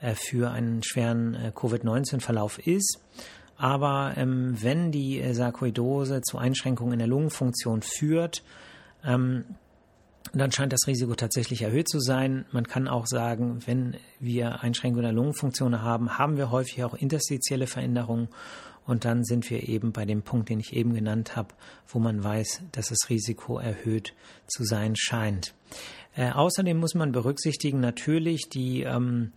äh, 0.00 0.14
für 0.14 0.50
einen 0.50 0.82
schweren 0.82 1.34
äh, 1.34 1.52
Covid-19-Verlauf 1.54 2.58
ist. 2.66 2.98
Aber 3.56 4.14
ähm, 4.16 4.56
wenn 4.60 4.90
die 4.90 5.20
äh, 5.20 5.34
Sarkoidose 5.34 6.20
zu 6.22 6.38
Einschränkungen 6.38 6.94
in 6.94 6.98
der 6.98 7.08
Lungenfunktion 7.08 7.82
führt, 7.82 8.42
ähm, 9.04 9.44
dann 10.32 10.50
scheint 10.50 10.72
das 10.72 10.86
Risiko 10.86 11.14
tatsächlich 11.14 11.62
erhöht 11.62 11.88
zu 11.88 12.00
sein. 12.00 12.46
Man 12.52 12.66
kann 12.66 12.88
auch 12.88 13.06
sagen, 13.06 13.60
wenn 13.66 13.96
wir 14.18 14.62
Einschränkungen 14.62 15.04
der 15.04 15.12
Lungenfunktion 15.12 15.82
haben, 15.82 16.18
haben 16.18 16.36
wir 16.36 16.50
häufig 16.50 16.82
auch 16.84 16.94
interstitielle 16.94 17.66
Veränderungen. 17.66 18.28
Und 18.86 19.04
dann 19.04 19.24
sind 19.24 19.48
wir 19.50 19.68
eben 19.68 19.92
bei 19.92 20.04
dem 20.04 20.22
Punkt, 20.22 20.48
den 20.48 20.60
ich 20.60 20.74
eben 20.74 20.94
genannt 20.94 21.36
habe, 21.36 21.54
wo 21.86 21.98
man 21.98 22.22
weiß, 22.22 22.62
dass 22.72 22.88
das 22.88 23.08
Risiko 23.08 23.58
erhöht 23.58 24.14
zu 24.46 24.64
sein 24.64 24.94
scheint. 24.96 25.54
Äh, 26.14 26.30
außerdem 26.30 26.78
muss 26.78 26.94
man 26.94 27.12
berücksichtigen 27.12 27.80
natürlich 27.80 28.48
die, 28.50 28.82
ähm, 28.82 29.32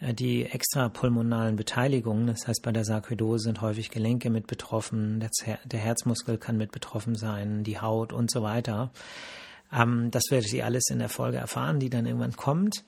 äh, 0.00 0.14
die 0.14 0.44
extrapulmonalen 0.44 1.56
Beteiligungen. 1.56 2.26
Das 2.26 2.46
heißt, 2.46 2.62
bei 2.62 2.72
der 2.72 2.84
Sarkoidose 2.84 3.44
sind 3.44 3.60
häufig 3.60 3.90
Gelenke 3.90 4.30
mit 4.30 4.46
betroffen, 4.46 5.20
der, 5.20 5.80
Herzmuskel 5.80 6.38
kann 6.38 6.56
mit 6.56 6.72
betroffen 6.72 7.14
sein, 7.14 7.64
die 7.64 7.80
Haut 7.80 8.12
und 8.12 8.30
so 8.30 8.42
weiter. 8.42 8.90
Ähm, 9.72 10.10
das 10.10 10.24
werdet 10.30 10.52
ihr 10.52 10.64
alles 10.64 10.84
in 10.90 10.98
der 10.98 11.08
Folge 11.08 11.38
erfahren, 11.38 11.80
die 11.80 11.90
dann 11.90 12.06
irgendwann 12.06 12.36
kommt. 12.36 12.84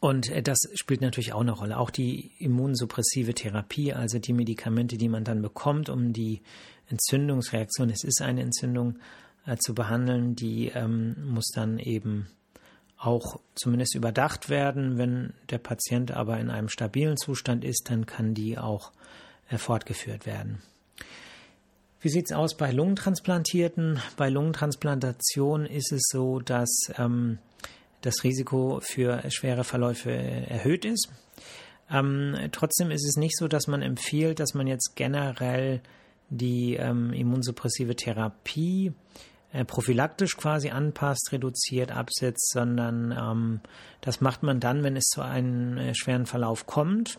Und 0.00 0.30
äh, 0.30 0.42
das 0.42 0.58
spielt 0.74 1.00
natürlich 1.00 1.32
auch 1.32 1.40
eine 1.40 1.52
Rolle. 1.52 1.78
Auch 1.78 1.90
die 1.90 2.32
immunsuppressive 2.38 3.34
Therapie, 3.34 3.92
also 3.92 4.18
die 4.18 4.32
Medikamente, 4.32 4.96
die 4.96 5.08
man 5.08 5.24
dann 5.24 5.42
bekommt, 5.42 5.88
um 5.88 6.12
die 6.12 6.42
Entzündungsreaktion, 6.88 7.90
es 7.90 8.04
ist 8.04 8.22
eine 8.22 8.42
Entzündung, 8.42 8.98
äh, 9.46 9.56
zu 9.56 9.74
behandeln, 9.74 10.34
die 10.36 10.68
ähm, 10.68 11.16
muss 11.32 11.48
dann 11.54 11.78
eben 11.78 12.28
auch 12.98 13.40
zumindest 13.54 13.94
überdacht 13.94 14.48
werden. 14.48 14.98
Wenn 14.98 15.32
der 15.50 15.58
Patient 15.58 16.10
aber 16.10 16.38
in 16.38 16.50
einem 16.50 16.68
stabilen 16.68 17.16
Zustand 17.16 17.64
ist, 17.64 17.90
dann 17.90 18.06
kann 18.06 18.34
die 18.34 18.58
auch 18.58 18.92
äh, 19.48 19.58
fortgeführt 19.58 20.26
werden. 20.26 20.62
Wie 22.00 22.10
sieht 22.10 22.26
es 22.26 22.32
aus 22.32 22.56
bei 22.56 22.70
Lungentransplantierten? 22.70 24.00
Bei 24.16 24.28
Lungentransplantation 24.28 25.66
ist 25.66 25.92
es 25.92 26.02
so, 26.12 26.38
dass 26.38 26.92
ähm, 26.96 27.38
das 28.00 28.24
Risiko 28.24 28.80
für 28.82 29.22
schwere 29.30 29.64
Verläufe 29.64 30.12
erhöht 30.12 30.84
ist. 30.84 31.08
Ähm, 31.90 32.36
trotzdem 32.52 32.90
ist 32.90 33.06
es 33.06 33.16
nicht 33.16 33.36
so, 33.36 33.48
dass 33.48 33.66
man 33.66 33.82
empfiehlt, 33.82 34.40
dass 34.40 34.54
man 34.54 34.66
jetzt 34.66 34.92
generell 34.94 35.80
die 36.30 36.74
ähm, 36.74 37.12
immunsuppressive 37.12 37.96
Therapie 37.96 38.92
äh, 39.52 39.64
prophylaktisch 39.64 40.36
quasi 40.36 40.68
anpasst, 40.70 41.30
reduziert, 41.32 41.90
absetzt, 41.90 42.50
sondern 42.52 43.12
ähm, 43.12 43.60
das 44.02 44.20
macht 44.20 44.42
man 44.42 44.60
dann, 44.60 44.82
wenn 44.82 44.96
es 44.96 45.06
zu 45.06 45.22
einem 45.22 45.78
äh, 45.78 45.94
schweren 45.94 46.26
Verlauf 46.26 46.66
kommt. 46.66 47.18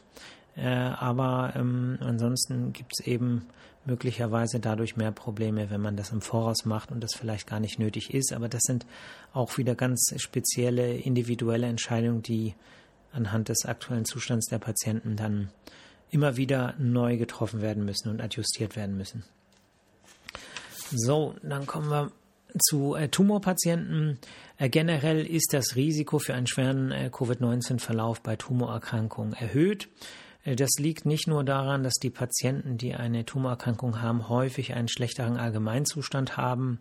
Äh, 0.55 0.67
aber 0.67 1.53
ähm, 1.55 1.97
ansonsten 2.01 2.73
gibt 2.73 2.93
es 2.99 3.07
eben 3.07 3.47
möglicherweise 3.85 4.59
dadurch 4.59 4.97
mehr 4.97 5.11
Probleme, 5.11 5.69
wenn 5.69 5.81
man 5.81 5.95
das 5.95 6.11
im 6.11 6.21
Voraus 6.21 6.65
macht 6.65 6.91
und 6.91 7.01
das 7.01 7.15
vielleicht 7.15 7.47
gar 7.47 7.59
nicht 7.59 7.79
nötig 7.79 8.13
ist. 8.13 8.33
Aber 8.33 8.49
das 8.49 8.63
sind 8.63 8.85
auch 9.33 9.57
wieder 9.57 9.75
ganz 9.75 10.13
spezielle 10.17 10.97
individuelle 10.97 11.67
Entscheidungen, 11.67 12.21
die 12.21 12.55
anhand 13.11 13.49
des 13.49 13.65
aktuellen 13.65 14.05
Zustands 14.05 14.47
der 14.47 14.59
Patienten 14.59 15.15
dann 15.15 15.49
immer 16.11 16.37
wieder 16.37 16.75
neu 16.77 17.17
getroffen 17.17 17.61
werden 17.61 17.85
müssen 17.85 18.09
und 18.09 18.21
adjustiert 18.21 18.75
werden 18.75 18.97
müssen. 18.97 19.23
So, 20.91 21.35
dann 21.43 21.67
kommen 21.67 21.89
wir 21.89 22.11
zu 22.57 22.95
äh, 22.95 23.09
Tumorpatienten. 23.09 24.17
Äh, 24.57 24.69
generell 24.69 25.25
ist 25.25 25.53
das 25.53 25.75
Risiko 25.75 26.17
für 26.19 26.33
einen 26.33 26.47
schweren 26.47 26.91
äh, 26.91 27.09
Covid-19-Verlauf 27.11 28.21
bei 28.21 28.35
Tumorerkrankungen 28.35 29.33
erhöht. 29.33 29.87
Äh, 30.43 30.55
das 30.55 30.71
liegt 30.77 31.05
nicht 31.05 31.27
nur 31.27 31.43
daran, 31.43 31.83
dass 31.83 31.95
die 31.95 32.09
Patienten, 32.09 32.77
die 32.77 32.95
eine 32.95 33.25
Tumorerkrankung 33.25 34.01
haben, 34.01 34.29
häufig 34.29 34.73
einen 34.73 34.87
schlechteren 34.87 35.37
Allgemeinzustand 35.37 36.37
haben. 36.37 36.79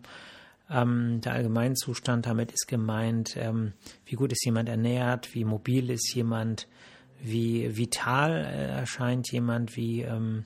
Ähm, 0.69 1.21
der 1.21 1.33
Allgemeinzustand, 1.33 2.25
damit 2.25 2.51
ist 2.51 2.67
gemeint, 2.67 3.35
ähm, 3.37 3.73
wie 4.05 4.15
gut 4.15 4.31
ist 4.31 4.45
jemand 4.45 4.69
ernährt, 4.69 5.33
wie 5.33 5.43
mobil 5.43 5.89
ist 5.89 6.13
jemand, 6.13 6.67
wie 7.21 7.75
vital 7.75 8.45
äh, 8.45 8.67
erscheint 8.67 9.31
jemand, 9.31 9.75
wie, 9.75 10.01
ähm, 10.01 10.45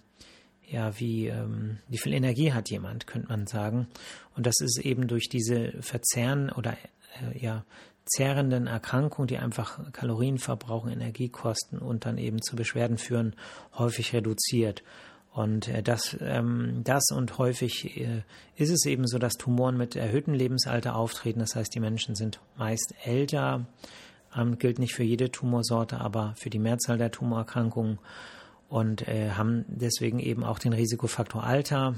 ja, 0.66 0.98
wie, 1.00 1.28
ähm, 1.28 1.80
wie 1.88 1.98
viel 1.98 2.14
Energie 2.14 2.54
hat 2.54 2.70
jemand, 2.70 3.06
könnte 3.06 3.28
man 3.28 3.48
sagen. 3.48 3.88
Und 4.36 4.48
das 4.48 4.56
ist 4.60 4.80
eben 4.80 5.08
durch 5.08 5.30
diese 5.30 5.74
Verzehren 5.82 6.50
oder 6.50 6.72
äh, 6.72 7.38
ja, 7.38 7.66
zehrenden 8.06 8.68
Erkrankungen, 8.68 9.28
die 9.28 9.38
einfach 9.38 9.92
Kalorien 9.94 10.38
verbrauchen, 10.38 10.92
Energie 10.92 11.30
kosten 11.30 11.78
und 11.78 12.06
dann 12.06 12.18
eben 12.18 12.42
zu 12.42 12.56
Beschwerden 12.56 12.98
führen, 12.98 13.36
häufig 13.78 14.14
reduziert. 14.14 14.84
Und 15.32 15.68
äh, 15.68 15.82
das, 15.82 16.16
ähm, 16.22 16.82
das 16.84 17.06
und 17.12 17.38
häufig 17.38 17.98
äh, 17.98 18.24
ist 18.56 18.70
es 18.70 18.86
eben 18.86 19.08
so, 19.08 19.18
dass 19.18 19.34
Tumoren 19.34 19.78
mit 19.78 19.96
erhöhtem 19.96 20.34
Lebensalter 20.34 20.96
auftreten. 20.96 21.40
Das 21.40 21.56
heißt, 21.56 21.74
die 21.74 21.80
Menschen 21.80 22.16
sind 22.16 22.40
meist 22.56 22.94
älter. 23.04 23.66
Ähm, 24.36 24.60
gilt 24.60 24.80
nicht 24.80 24.94
für 24.94 25.04
jede 25.04 25.32
Tumorsorte, 25.32 26.00
aber 26.00 26.34
für 26.38 26.50
die 26.50 26.60
Mehrzahl 26.60 26.98
der 26.98 27.12
Tumorerkrankungen 27.12 28.00
und 28.70 29.08
äh, 29.08 29.32
haben 29.32 29.66
deswegen 29.68 30.20
eben 30.20 30.44
auch 30.44 30.60
den 30.60 30.74
Risikofaktor 30.74 31.44
Alter. 31.44 31.96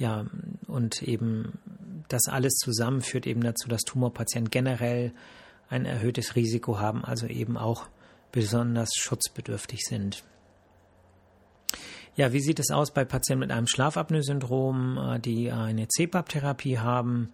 Ja, 0.00 0.24
und 0.66 1.02
eben 1.02 1.52
das 2.12 2.28
alles 2.28 2.54
zusammen 2.54 3.00
führt 3.02 3.26
eben 3.26 3.42
dazu, 3.42 3.68
dass 3.68 3.82
Tumorpatienten 3.82 4.50
generell 4.50 5.12
ein 5.68 5.86
erhöhtes 5.86 6.34
Risiko 6.36 6.78
haben, 6.78 7.04
also 7.04 7.26
eben 7.26 7.56
auch 7.56 7.86
besonders 8.32 8.90
schutzbedürftig 8.96 9.80
sind. 9.84 10.24
Ja, 12.16 12.32
wie 12.32 12.40
sieht 12.40 12.58
es 12.58 12.70
aus 12.70 12.92
bei 12.92 13.04
Patienten 13.04 13.40
mit 13.40 13.52
einem 13.52 13.68
Schlafapnoe-Syndrom, 13.68 14.98
äh, 14.98 15.20
die 15.20 15.50
eine 15.52 15.86
CPAP-Therapie 15.86 16.78
haben, 16.78 17.32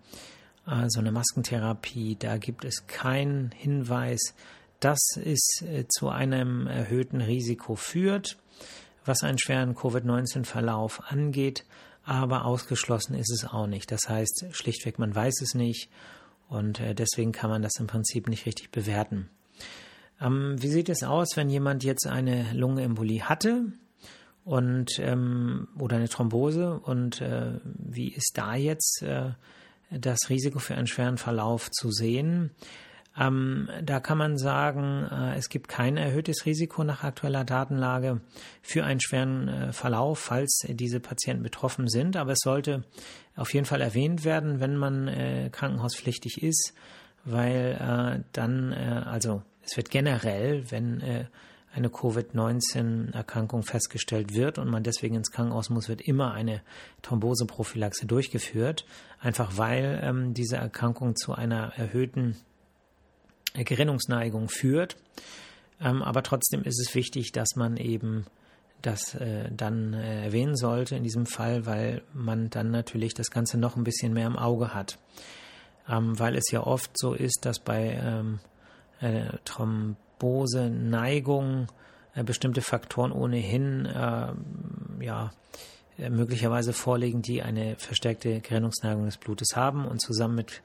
also 0.67 1.01
eine 1.01 1.13
Maskentherapie? 1.13 2.17
Da 2.19 2.37
gibt 2.37 2.65
es 2.65 2.87
keinen 2.87 3.51
Hinweis, 3.53 4.35
dass 4.81 5.01
es 5.17 5.63
äh, 5.63 5.87
zu 5.89 6.11
einem 6.11 6.67
erhöhten 6.67 7.23
Risiko 7.23 7.75
führt, 7.75 8.37
was 9.07 9.23
einen 9.23 9.39
schweren 9.39 9.75
Covid-19-Verlauf 9.75 11.03
angeht 11.11 11.65
aber 12.07 12.45
ausgeschlossen 12.45 13.15
ist 13.15 13.31
es 13.31 13.45
auch 13.45 13.67
nicht. 13.67 13.91
Das 13.91 14.09
heißt 14.09 14.47
schlichtweg, 14.53 14.99
man 14.99 15.15
weiß 15.15 15.43
es 15.43 15.55
nicht 15.55 15.91
und 16.49 16.81
äh, 16.81 16.95
deswegen 16.95 17.33
kann 17.33 17.51
man 17.51 17.63
das 17.63 17.79
im 17.79 17.89
Prinzip 17.89 18.29
nicht 18.29 18.47
richtig 18.47 18.71
bewerten. 18.71 19.29
Ähm, 20.21 20.55
wie 20.63 20.69
sieht 20.69 20.89
es 20.89 21.03
aus, 21.03 21.37
wenn 21.37 21.51
jemand 21.51 21.83
jetzt 21.85 22.07
eine 22.07 22.53
Lungenembolie 22.53 23.25
hatte 23.25 23.73
und 24.45 24.99
ähm, 25.01 25.67
oder 25.79 25.97
eine 25.97 26.09
Thrombose 26.09 26.79
und 26.79 27.21
äh, 27.21 27.59
wie 27.65 28.13
ist 28.13 28.33
da 28.37 28.55
jetzt 28.55 29.03
äh, 29.03 29.33
das 29.91 30.31
Risiko 30.31 30.61
für 30.61 30.77
einen 30.77 30.87
schweren 30.87 31.19
Verlauf 31.19 31.71
zu 31.73 31.91
sehen? 31.91 32.53
Ähm, 33.19 33.69
da 33.83 34.01
kann 34.01 34.19
man 34.19 34.37
sagen, 34.37 35.07
äh, 35.11 35.37
es 35.37 35.49
gibt 35.49 35.69
kein 35.69 35.97
erhöhtes 35.97 36.45
Risiko 36.45 36.85
nach 36.85 37.03
aktueller 37.03 37.45
Datenlage 37.45 38.21
für 38.63 38.85
einen 38.85 39.01
schweren 39.01 39.49
äh, 39.49 39.73
Verlauf, 39.73 40.19
falls 40.19 40.67
diese 40.69 41.01
Patienten 41.01 41.43
betroffen 41.43 41.89
sind. 41.89 42.17
Aber 42.17 42.33
es 42.33 42.41
sollte 42.43 42.85
auf 43.35 43.55
jeden 43.55 43.67
Fall 43.67 43.81
erwähnt 43.81 44.25
werden, 44.25 44.61
wenn 44.61 44.77
man 44.77 45.09
äh, 45.09 45.49
krankenhauspflichtig 45.51 46.43
ist, 46.43 46.75
weil 47.25 47.79
äh, 47.81 48.23
dann, 48.33 48.73
äh, 48.73 49.03
also 49.07 49.43
es 49.63 49.77
wird 49.77 49.91
generell, 49.91 50.71
wenn 50.71 51.27
eine 51.75 51.91
Covid-19-Erkrankung 51.91 53.65
festgestellt 53.65 54.33
wird 54.33 54.59
und 54.59 54.69
man 54.69 54.85
deswegen 54.85 55.17
ins 55.17 55.33
Krankenhaus 55.33 55.71
muss, 55.71 55.89
wird 55.89 56.01
immer 56.01 56.33
eine 56.33 56.63
Thromboseprophylaxe 57.03 58.07
durchgeführt, 58.07 58.87
einfach 59.19 59.59
weil 59.59 60.01
ähm, 60.05 60.35
diese 60.35 60.57
Erkrankung 60.57 61.17
zu 61.17 61.35
einer 61.35 61.73
erhöhten 61.77 62.37
Gerinnungsneigung 63.65 64.49
führt. 64.49 64.97
Ähm, 65.81 66.03
aber 66.03 66.23
trotzdem 66.23 66.63
ist 66.63 66.81
es 66.81 66.95
wichtig, 66.95 67.33
dass 67.33 67.57
man 67.57 67.77
eben 67.77 68.27
das 68.83 69.15
äh, 69.15 69.51
dann 69.51 69.95
äh, 69.95 70.25
erwähnen 70.25 70.57
sollte 70.57 70.97
in 70.97 71.03
diesem 71.03 71.27
Fall, 71.27 71.67
weil 71.67 72.03
man 72.15 72.51
dann 72.51 72.71
natürlich 72.71 73.15
das 73.15 73.31
Ganze 73.31 73.59
noch 73.59 73.77
ein 73.77 73.85
bisschen 73.85 74.13
mehr 74.13 74.27
im 74.27 74.37
Auge 74.37 74.75
hat. 74.75 74.99
Ähm, 75.89 76.19
weil 76.19 76.37
es 76.37 76.51
ja 76.51 76.63
oft 76.63 76.91
so 76.95 77.15
ist, 77.15 77.41
dass 77.43 77.59
bei 77.59 77.99
ähm, 78.03 78.39
äh, 79.01 79.25
Thrombose, 79.45 80.71
Neigung, 80.71 81.69
bestimmte 82.25 82.63
Faktoren 82.63 83.13
ohnehin 83.13 83.87
ja, 85.01 85.33
möglicherweise 85.99 86.73
vorliegen, 86.73 87.21
die 87.21 87.43
eine 87.43 87.77
verstärkte 87.77 88.41
Gerinnungsneigung 88.41 89.05
des 89.05 89.19
Blutes 89.19 89.55
haben 89.55 89.87
und 89.87 90.01
zusammen 90.01 90.37
mit 90.37 90.63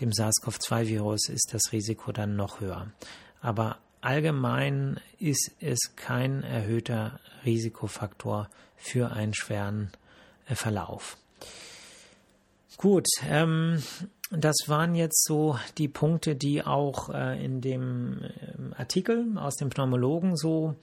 dem 0.00 0.12
SARS-CoV-2-Virus 0.12 1.28
ist 1.28 1.52
das 1.52 1.72
Risiko 1.72 2.12
dann 2.12 2.36
noch 2.36 2.60
höher. 2.60 2.88
Aber 3.40 3.78
allgemein 4.00 5.00
ist 5.18 5.52
es 5.60 5.78
kein 5.96 6.42
erhöhter 6.42 7.20
Risikofaktor 7.44 8.48
für 8.76 9.10
einen 9.12 9.34
schweren 9.34 9.90
äh, 10.46 10.54
Verlauf. 10.54 11.16
Gut, 12.76 13.06
ähm, 13.28 13.82
das 14.30 14.56
waren 14.66 14.94
jetzt 14.94 15.24
so 15.24 15.58
die 15.78 15.88
Punkte, 15.88 16.36
die 16.36 16.62
auch 16.62 17.08
äh, 17.08 17.44
in 17.44 17.60
dem 17.60 18.22
äh, 18.22 18.78
Artikel 18.78 19.36
aus 19.36 19.56
dem 19.56 19.70
Pneumologen 19.70 20.36
so 20.36 20.76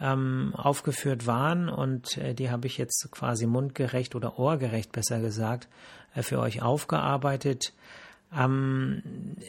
ähm, 0.00 0.52
aufgeführt 0.56 1.26
waren 1.26 1.68
und 1.68 2.18
äh, 2.18 2.34
die 2.34 2.50
habe 2.50 2.66
ich 2.66 2.78
jetzt 2.78 3.08
quasi 3.10 3.46
mundgerecht 3.46 4.14
oder 4.14 4.38
ohrgerecht 4.38 4.92
besser 4.92 5.20
gesagt 5.20 5.68
äh, 6.14 6.22
für 6.22 6.38
euch 6.40 6.62
aufgearbeitet. 6.62 7.72
Ähm, 8.34 9.02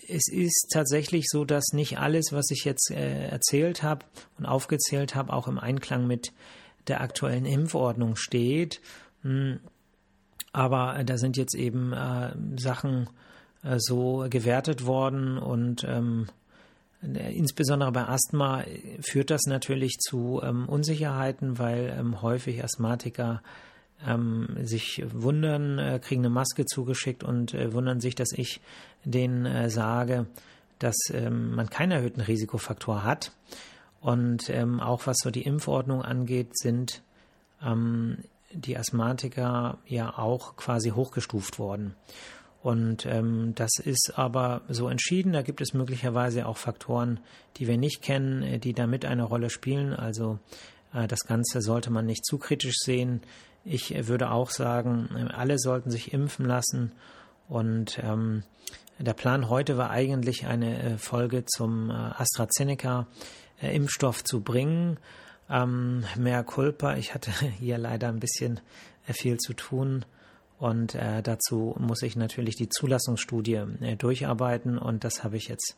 es 0.07 0.27
ist 0.31 0.69
tatsächlich 0.71 1.25
so, 1.27 1.45
dass 1.45 1.73
nicht 1.73 1.97
alles, 1.97 2.31
was 2.31 2.51
ich 2.51 2.63
jetzt 2.65 2.91
äh, 2.91 3.27
erzählt 3.27 3.83
habe 3.83 4.05
und 4.37 4.45
aufgezählt 4.45 5.15
habe, 5.15 5.33
auch 5.33 5.47
im 5.47 5.57
Einklang 5.57 6.07
mit 6.07 6.33
der 6.87 7.01
aktuellen 7.01 7.45
Impfordnung 7.45 8.15
steht. 8.15 8.81
Hm, 9.23 9.59
aber 10.53 10.97
äh, 10.97 11.05
da 11.05 11.17
sind 11.17 11.37
jetzt 11.37 11.55
eben 11.55 11.93
äh, 11.93 12.33
Sachen 12.57 13.09
äh, 13.63 13.77
so 13.79 14.25
gewertet 14.29 14.85
worden 14.85 15.37
und 15.37 15.83
ähm, 15.83 16.27
äh, 17.03 17.35
insbesondere 17.35 17.91
bei 17.91 18.07
Asthma 18.07 18.63
führt 19.01 19.29
das 19.29 19.43
natürlich 19.45 19.97
zu 19.99 20.41
ähm, 20.43 20.67
Unsicherheiten, 20.67 21.59
weil 21.59 21.95
ähm, 21.97 22.21
häufig 22.21 22.63
Asthmatiker 22.63 23.41
ähm, 24.05 24.49
sich 24.63 25.03
wundern, 25.11 25.79
äh, 25.79 25.99
kriegen 26.03 26.21
eine 26.21 26.29
Maske 26.29 26.65
zugeschickt 26.65 27.23
und 27.23 27.53
äh, 27.53 27.73
wundern 27.73 27.99
sich, 27.99 28.15
dass 28.15 28.31
ich 28.31 28.61
denen 29.03 29.45
äh, 29.45 29.69
sage, 29.69 30.27
dass 30.79 30.95
ähm, 31.11 31.55
man 31.55 31.69
keinen 31.69 31.91
erhöhten 31.91 32.21
Risikofaktor 32.21 33.03
hat. 33.03 33.31
Und 33.99 34.49
ähm, 34.49 34.79
auch 34.79 35.07
was 35.07 35.17
so 35.21 35.31
die 35.31 35.41
Impfordnung 35.41 36.03
angeht, 36.03 36.57
sind 36.57 37.01
ähm, 37.63 38.19
die 38.51 38.77
Asthmatiker 38.77 39.79
ja 39.87 40.17
auch 40.17 40.55
quasi 40.55 40.91
hochgestuft 40.91 41.59
worden. 41.59 41.95
Und 42.61 43.05
ähm, 43.05 43.53
das 43.55 43.71
ist 43.83 44.13
aber 44.15 44.61
so 44.67 44.89
entschieden. 44.89 45.33
Da 45.33 45.41
gibt 45.41 45.61
es 45.61 45.73
möglicherweise 45.73 46.45
auch 46.45 46.57
Faktoren, 46.57 47.19
die 47.57 47.67
wir 47.67 47.77
nicht 47.77 48.01
kennen, 48.01 48.43
äh, 48.43 48.59
die 48.59 48.73
da 48.73 48.87
mit 48.87 49.05
eine 49.05 49.23
Rolle 49.23 49.49
spielen. 49.49 49.93
Also 49.93 50.39
äh, 50.93 51.07
das 51.07 51.21
Ganze 51.21 51.61
sollte 51.61 51.91
man 51.91 52.05
nicht 52.05 52.25
zu 52.25 52.37
kritisch 52.37 52.77
sehen. 52.79 53.21
Ich 53.67 53.93
äh, 53.93 54.07
würde 54.07 54.31
auch 54.31 54.49
sagen, 54.49 55.09
äh, 55.15 55.27
alle 55.33 55.59
sollten 55.59 55.91
sich 55.91 56.13
impfen 56.13 56.45
lassen. 56.45 56.93
Und 57.49 57.99
ähm, 58.01 58.43
der 58.99 59.13
Plan 59.13 59.49
heute 59.49 59.77
war 59.77 59.89
eigentlich 59.89 60.47
eine 60.47 60.81
äh, 60.81 60.97
Folge 60.97 61.43
zum 61.45 61.89
äh, 61.89 61.93
AstraZeneca-Impfstoff 61.93 64.23
zu 64.23 64.39
bringen. 64.41 64.97
Ähm, 65.49 66.05
mehr 66.15 66.43
Culpa. 66.43 66.95
Ich 66.95 67.13
hatte 67.13 67.31
hier 67.59 67.77
leider 67.77 68.07
ein 68.07 68.19
bisschen 68.19 68.59
viel 69.03 69.37
zu 69.37 69.53
tun. 69.53 70.05
Und 70.59 70.95
äh, 70.95 71.21
dazu 71.21 71.75
muss 71.77 72.01
ich 72.01 72.15
natürlich 72.15 72.55
die 72.55 72.69
Zulassungsstudie 72.69 73.61
äh, 73.81 73.95
durcharbeiten 73.95 74.79
und 74.79 75.03
das 75.03 75.23
habe 75.23 75.37
ich 75.37 75.49
jetzt 75.49 75.77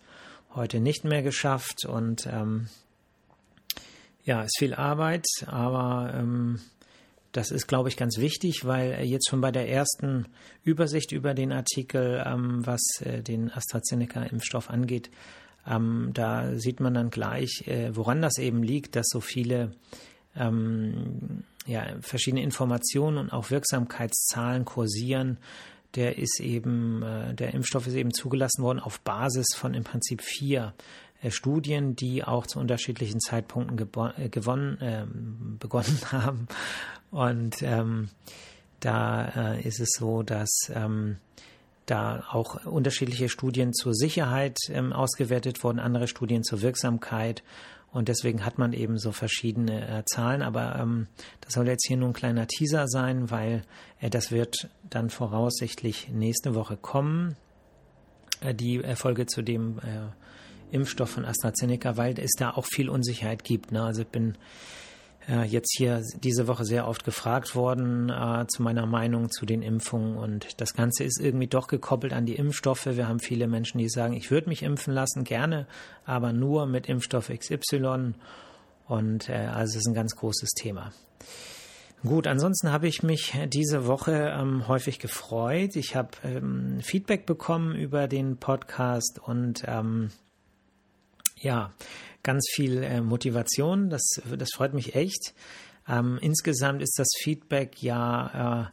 heute 0.56 0.80
nicht 0.80 1.04
mehr 1.04 1.22
geschafft. 1.22 1.86
Und 1.86 2.26
ähm, 2.28 2.70
ja, 4.24 4.44
ist 4.44 4.58
viel 4.58 4.74
Arbeit, 4.74 5.26
aber 5.48 6.14
ähm, 6.16 6.62
das 7.32 7.52
ist, 7.52 7.68
glaube 7.68 7.90
ich, 7.90 7.98
ganz 7.98 8.18
wichtig, 8.18 8.66
weil 8.66 9.04
jetzt 9.04 9.30
schon 9.30 9.42
bei 9.42 9.52
der 9.52 9.70
ersten 9.70 10.26
Übersicht 10.64 11.12
über 11.12 11.34
den 11.34 11.52
Artikel, 11.52 12.24
ähm, 12.26 12.66
was 12.66 12.82
äh, 13.02 13.22
den 13.22 13.52
AstraZeneca-Impfstoff 13.52 14.70
angeht, 14.70 15.12
ähm, 15.68 16.12
da 16.14 16.56
sieht 16.56 16.80
man 16.80 16.94
dann 16.94 17.10
gleich, 17.10 17.68
äh, 17.68 17.96
woran 17.96 18.22
das 18.22 18.38
eben 18.38 18.64
liegt, 18.64 18.96
dass 18.96 19.08
so 19.10 19.20
viele 19.22 19.72
ähm, 20.36 21.44
ja, 21.66 21.86
verschiedene 22.02 22.44
Informationen 22.44 23.18
und 23.18 23.32
auch 23.32 23.52
Wirksamkeitszahlen 23.52 24.66
kursieren. 24.66 25.38
Der 25.96 26.18
ist 26.18 26.40
eben, 26.40 27.04
äh, 27.04 27.34
der 27.36 27.54
Impfstoff 27.54 27.88
ist 27.88 27.96
eben 27.96 28.14
zugelassen 28.14 28.64
worden 28.64 28.80
auf 28.80 29.02
Basis 29.02 29.48
von 29.56 29.74
im 29.74 29.84
Prinzip 29.84 30.22
vier 30.22 30.74
äh, 30.78 30.90
Studien, 31.28 31.96
die 31.96 32.24
auch 32.24 32.48
zu 32.48 32.60
unterschiedlichen 32.60 33.20
Zeitpunkten 33.20 33.78
äh, 34.18 34.30
gewonnen, 34.30 34.80
äh, 34.82 35.06
begonnen 35.60 36.00
haben. 36.12 36.48
Und 37.12 37.62
ähm, 37.62 38.10
da 38.80 39.54
äh, 39.54 39.62
ist 39.62 39.80
es 39.80 39.90
so, 39.98 40.24
dass 40.24 40.50
ähm, 40.74 41.18
da 41.86 42.24
auch 42.32 42.66
unterschiedliche 42.66 43.30
Studien 43.30 43.74
zur 43.74 43.94
Sicherheit 43.94 44.58
ähm, 44.70 44.94
ausgewertet 44.94 45.64
wurden, 45.64 45.80
andere 45.80 46.08
Studien 46.08 46.44
zur 46.44 46.62
Wirksamkeit 46.62 47.44
und 47.92 48.08
deswegen 48.08 48.46
hat 48.46 48.58
man 48.58 48.74
eben 48.74 48.98
so 48.98 49.12
verschiedene 49.12 50.00
äh, 50.00 50.06
Zahlen. 50.06 50.42
Aber 50.42 50.76
ähm, 50.78 51.08
das 51.42 51.54
soll 51.54 51.68
jetzt 51.68 51.88
hier 51.88 51.98
nur 51.98 52.10
ein 52.10 52.14
kleiner 52.14 52.48
Teaser 52.48 52.88
sein, 52.88 53.32
weil 53.32 53.64
äh, 54.00 54.10
das 54.10 54.32
wird 54.32 54.70
dann 54.90 55.10
voraussichtlich 55.10 56.10
nächste 56.10 56.54
Woche 56.54 56.78
kommen. 56.78 57.36
Äh, 58.42 58.54
die 58.54 58.84
Erfolge 58.84 59.26
zu 59.26 59.42
dem 59.42 59.80
äh, 59.80 60.08
Impfstoff 60.72 61.12
von 61.12 61.26
AstraZeneca, 61.26 61.98
weil 61.98 62.20
es 62.20 62.32
da 62.38 62.52
auch 62.52 62.66
viel 62.66 62.90
Unsicherheit 62.90 63.44
gibt. 63.44 63.72
Ne? 63.72 63.84
Also 63.84 64.02
ich 64.02 64.08
bin 64.08 64.36
äh, 65.30 65.44
jetzt 65.44 65.76
hier 65.78 66.04
diese 66.24 66.48
Woche 66.48 66.66
sehr 66.66 66.88
oft 66.88 67.04
gefragt 67.04 67.56
worden 67.56 68.10
äh, 68.10 68.46
zu 68.48 68.64
meiner 68.64 68.86
Meinung 68.86 69.30
zu 69.30 69.46
den 69.46 69.62
Impfungen 69.62 70.18
und 70.18 70.60
das 70.60 70.74
Ganze 70.74 71.04
ist 71.04 71.20
irgendwie 71.20 71.48
doch 71.48 71.68
gekoppelt 71.68 72.14
an 72.14 72.26
die 72.26 72.36
Impfstoffe. 72.36 72.86
Wir 72.86 73.08
haben 73.08 73.20
viele 73.20 73.48
Menschen, 73.48 73.78
die 73.78 73.90
sagen, 73.90 74.14
ich 74.14 74.32
würde 74.32 74.50
mich 74.50 74.64
impfen 74.64 74.94
lassen, 74.94 75.24
gerne, 75.24 75.68
aber 76.06 76.34
nur 76.34 76.66
mit 76.66 76.88
Impfstoff 76.88 77.30
XY 77.30 78.14
und 78.88 79.30
äh, 79.30 79.34
also 79.34 79.72
es 79.72 79.76
ist 79.78 79.88
ein 79.88 79.94
ganz 79.94 80.16
großes 80.16 80.52
Thema. 80.52 80.92
Gut, 82.02 82.28
ansonsten 82.28 82.72
habe 82.72 82.88
ich 82.88 83.04
mich 83.04 83.38
diese 83.48 83.86
Woche 83.86 84.34
ähm, 84.34 84.70
häufig 84.70 85.00
gefreut. 85.00 85.76
Ich 85.76 85.98
habe 85.98 86.12
ähm, 86.24 86.80
Feedback 86.82 87.26
bekommen 87.26 87.76
über 87.76 88.08
den 88.08 88.38
Podcast 88.38 89.20
und 89.22 89.66
ähm, 89.68 90.10
ja, 91.40 91.74
ganz 92.24 92.48
viel 92.54 92.84
äh, 92.84 93.02
Motivation. 93.02 93.90
Das, 93.90 94.22
das 94.38 94.50
freut 94.54 94.74
mich 94.74 94.96
echt. 94.96 95.34
Ähm, 95.88 96.20
insgesamt 96.22 96.82
ist 96.82 96.98
das 96.98 97.08
Feedback 97.20 97.82
ja, 97.82 98.70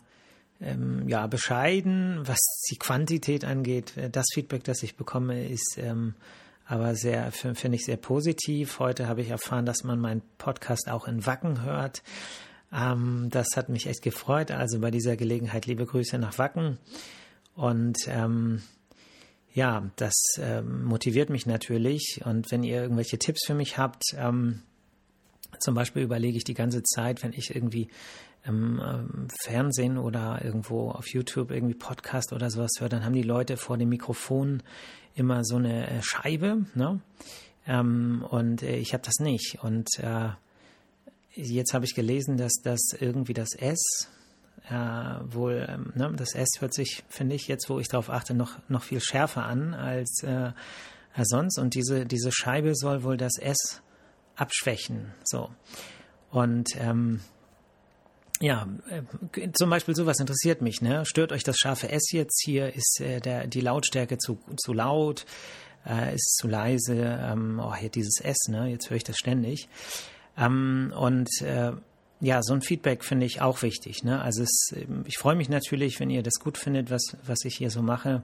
äh, 0.60 0.70
ähm, 0.72 1.08
ja 1.08 1.26
bescheiden, 1.26 2.20
was 2.24 2.38
die 2.70 2.76
Quantität 2.76 3.44
angeht. 3.44 3.96
Äh, 3.96 4.10
das 4.10 4.26
Feedback, 4.34 4.64
das 4.64 4.82
ich 4.82 4.96
bekomme, 4.96 5.48
ist 5.48 5.78
ähm, 5.78 6.14
aber 6.68 6.96
sehr, 6.96 7.30
finde 7.30 7.76
ich 7.76 7.84
sehr 7.84 7.96
positiv. 7.96 8.80
Heute 8.80 9.06
habe 9.06 9.20
ich 9.20 9.30
erfahren, 9.30 9.66
dass 9.66 9.84
man 9.84 10.00
meinen 10.00 10.22
Podcast 10.36 10.90
auch 10.90 11.06
in 11.06 11.24
Wacken 11.24 11.62
hört. 11.62 12.02
Ähm, 12.72 13.28
das 13.30 13.48
hat 13.56 13.68
mich 13.68 13.86
echt 13.86 14.02
gefreut. 14.02 14.50
Also 14.50 14.80
bei 14.80 14.90
dieser 14.90 15.16
Gelegenheit 15.16 15.66
liebe 15.66 15.86
Grüße 15.86 16.18
nach 16.18 16.38
Wacken. 16.38 16.78
Und 17.54 17.96
ähm, 18.08 18.62
ja, 19.56 19.90
das 19.96 20.12
ähm, 20.38 20.84
motiviert 20.84 21.30
mich 21.30 21.46
natürlich. 21.46 22.20
Und 22.26 22.50
wenn 22.50 22.62
ihr 22.62 22.82
irgendwelche 22.82 23.18
Tipps 23.18 23.46
für 23.46 23.54
mich 23.54 23.78
habt, 23.78 24.02
ähm, 24.14 24.60
zum 25.60 25.74
Beispiel 25.74 26.02
überlege 26.02 26.36
ich 26.36 26.44
die 26.44 26.52
ganze 26.52 26.82
Zeit, 26.82 27.22
wenn 27.22 27.32
ich 27.32 27.54
irgendwie 27.54 27.88
im 28.44 28.78
ähm, 28.86 29.28
Fernsehen 29.44 29.96
oder 29.96 30.44
irgendwo 30.44 30.90
auf 30.90 31.08
YouTube 31.08 31.50
irgendwie 31.50 31.74
Podcast 31.74 32.34
oder 32.34 32.50
sowas 32.50 32.72
höre, 32.78 32.90
dann 32.90 33.02
haben 33.02 33.14
die 33.14 33.22
Leute 33.22 33.56
vor 33.56 33.78
dem 33.78 33.88
Mikrofon 33.88 34.62
immer 35.14 35.42
so 35.42 35.56
eine 35.56 35.88
äh, 35.88 36.02
Scheibe, 36.02 36.66
ne? 36.74 37.00
Ähm, 37.66 38.26
und 38.28 38.62
äh, 38.62 38.76
ich 38.76 38.92
habe 38.92 39.04
das 39.04 39.20
nicht. 39.20 39.60
Und 39.62 39.88
äh, 40.00 40.28
jetzt 41.32 41.72
habe 41.72 41.86
ich 41.86 41.94
gelesen, 41.94 42.36
dass 42.36 42.52
das 42.62 42.90
irgendwie 43.00 43.32
das 43.32 43.54
S 43.54 44.10
äh, 44.68 44.74
wohl, 45.32 45.66
ähm, 45.68 45.92
ne, 45.94 46.12
das 46.16 46.34
S 46.34 46.60
hört 46.60 46.74
sich, 46.74 47.04
finde 47.08 47.34
ich, 47.34 47.48
jetzt, 47.48 47.68
wo 47.68 47.78
ich 47.78 47.88
darauf 47.88 48.10
achte, 48.10 48.34
noch, 48.34 48.58
noch 48.68 48.82
viel 48.82 49.00
schärfer 49.00 49.44
an 49.44 49.74
als, 49.74 50.22
äh, 50.22 50.52
als 51.14 51.28
sonst. 51.28 51.58
Und 51.58 51.74
diese, 51.74 52.06
diese 52.06 52.32
Scheibe 52.32 52.74
soll 52.74 53.02
wohl 53.02 53.16
das 53.16 53.38
S 53.38 53.82
abschwächen. 54.34 55.12
So. 55.24 55.50
Und 56.30 56.70
ähm, 56.78 57.20
ja, 58.40 58.68
äh, 58.90 59.50
zum 59.52 59.70
Beispiel 59.70 59.94
sowas 59.94 60.18
interessiert 60.18 60.60
mich. 60.60 60.82
Ne? 60.82 61.06
Stört 61.06 61.32
euch 61.32 61.44
das 61.44 61.56
scharfe 61.56 61.90
S 61.90 62.10
jetzt 62.12 62.42
hier? 62.44 62.74
Ist 62.74 63.00
äh, 63.00 63.20
der, 63.20 63.46
die 63.46 63.60
Lautstärke 63.60 64.18
zu, 64.18 64.38
zu 64.56 64.72
laut? 64.72 65.24
Äh, 65.86 66.14
ist 66.14 66.36
zu 66.40 66.48
leise? 66.48 66.96
Ähm, 66.96 67.60
oh, 67.62 67.74
hier 67.74 67.88
dieses 67.88 68.20
S, 68.20 68.48
ne? 68.48 68.68
Jetzt 68.68 68.90
höre 68.90 68.96
ich 68.96 69.04
das 69.04 69.16
ständig. 69.16 69.68
Ähm, 70.36 70.92
und 70.96 71.30
äh, 71.40 71.72
ja, 72.20 72.42
so 72.42 72.54
ein 72.54 72.62
Feedback 72.62 73.04
finde 73.04 73.26
ich 73.26 73.40
auch 73.40 73.62
wichtig. 73.62 74.02
Ne? 74.02 74.20
Also 74.20 74.42
es, 74.42 74.74
ich 75.04 75.18
freue 75.18 75.36
mich 75.36 75.48
natürlich, 75.48 76.00
wenn 76.00 76.10
ihr 76.10 76.22
das 76.22 76.34
gut 76.34 76.56
findet, 76.56 76.90
was, 76.90 77.16
was 77.26 77.44
ich 77.44 77.56
hier 77.56 77.70
so 77.70 77.82
mache 77.82 78.22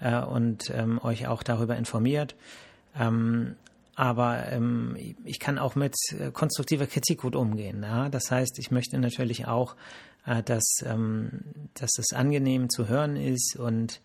äh, 0.00 0.20
und 0.20 0.70
ähm, 0.70 1.00
euch 1.02 1.26
auch 1.26 1.42
darüber 1.42 1.76
informiert. 1.76 2.36
Ähm, 2.98 3.56
aber 3.96 4.46
ähm, 4.52 4.96
ich 5.24 5.40
kann 5.40 5.58
auch 5.58 5.74
mit 5.74 5.94
äh, 6.12 6.30
konstruktiver 6.30 6.86
Kritik 6.86 7.22
gut 7.22 7.34
umgehen. 7.34 7.82
Ja? 7.82 8.08
Das 8.08 8.30
heißt, 8.30 8.58
ich 8.58 8.70
möchte 8.70 8.98
natürlich 8.98 9.46
auch, 9.46 9.74
äh, 10.26 10.42
dass, 10.42 10.76
ähm, 10.84 11.42
dass 11.74 11.98
es 11.98 12.12
angenehm 12.12 12.70
zu 12.70 12.88
hören 12.88 13.16
ist 13.16 13.56
und 13.56 14.00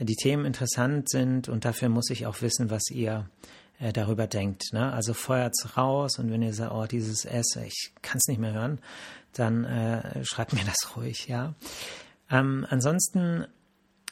die 0.00 0.16
Themen 0.16 0.44
interessant 0.44 1.10
sind 1.10 1.48
und 1.48 1.64
dafür 1.64 1.88
muss 1.88 2.10
ich 2.10 2.26
auch 2.26 2.40
wissen, 2.40 2.70
was 2.70 2.88
ihr 2.90 3.28
äh, 3.80 3.92
darüber 3.92 4.26
denkt. 4.26 4.72
Ne? 4.72 4.92
Also 4.92 5.14
feuert's 5.14 5.76
raus 5.76 6.18
und 6.18 6.30
wenn 6.30 6.42
ihr 6.42 6.54
sagt, 6.54 6.72
oh, 6.72 6.86
dieses 6.86 7.24
S, 7.24 7.56
ich 7.64 7.92
kann 8.02 8.18
es 8.18 8.28
nicht 8.28 8.40
mehr 8.40 8.52
hören, 8.52 8.80
dann 9.32 9.64
äh, 9.64 10.24
schreibt 10.24 10.52
mir 10.52 10.64
das 10.64 10.96
ruhig, 10.96 11.28
ja. 11.28 11.54
Ähm, 12.30 12.66
ansonsten, 12.68 13.46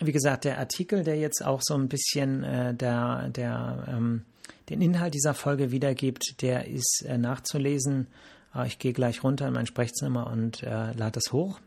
wie 0.00 0.12
gesagt, 0.12 0.44
der 0.44 0.58
Artikel, 0.58 1.04
der 1.04 1.16
jetzt 1.16 1.44
auch 1.44 1.60
so 1.62 1.74
ein 1.74 1.88
bisschen 1.88 2.44
äh, 2.44 2.74
der, 2.74 3.28
der, 3.28 3.84
ähm, 3.88 4.24
den 4.70 4.80
Inhalt 4.80 5.14
dieser 5.14 5.34
Folge 5.34 5.70
wiedergibt, 5.70 6.42
der 6.42 6.66
ist 6.68 7.04
äh, 7.06 7.18
nachzulesen. 7.18 8.06
Äh, 8.54 8.66
ich 8.66 8.78
gehe 8.78 8.92
gleich 8.92 9.22
runter 9.22 9.48
in 9.48 9.54
mein 9.54 9.66
Sprechzimmer 9.66 10.28
und 10.28 10.62
äh, 10.62 10.92
lade 10.92 11.12
das 11.12 11.32
hoch. 11.32 11.60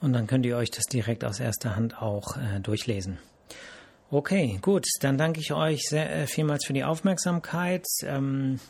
Und 0.00 0.12
dann 0.12 0.26
könnt 0.26 0.44
ihr 0.44 0.56
euch 0.56 0.70
das 0.70 0.84
direkt 0.84 1.24
aus 1.24 1.40
erster 1.40 1.74
Hand 1.74 2.02
auch 2.02 2.36
äh, 2.36 2.60
durchlesen. 2.60 3.18
Okay, 4.10 4.58
gut. 4.62 4.86
Dann 5.00 5.18
danke 5.18 5.40
ich 5.40 5.52
euch 5.52 5.82
sehr, 5.88 6.14
äh, 6.14 6.26
vielmals 6.26 6.64
für 6.64 6.72
die 6.72 6.84
Aufmerksamkeit. 6.84 7.84
Ähm, 8.04 8.60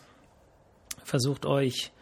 versucht 1.04 1.44
euch 1.44 1.92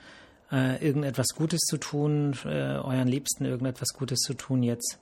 äh, 0.52 0.84
irgendetwas 0.84 1.28
Gutes 1.34 1.60
zu 1.62 1.78
tun, 1.78 2.36
äh, 2.44 2.48
euren 2.48 3.08
Liebsten 3.08 3.44
irgendetwas 3.44 3.88
Gutes 3.92 4.20
zu 4.20 4.34
tun 4.34 4.62
jetzt 4.62 5.00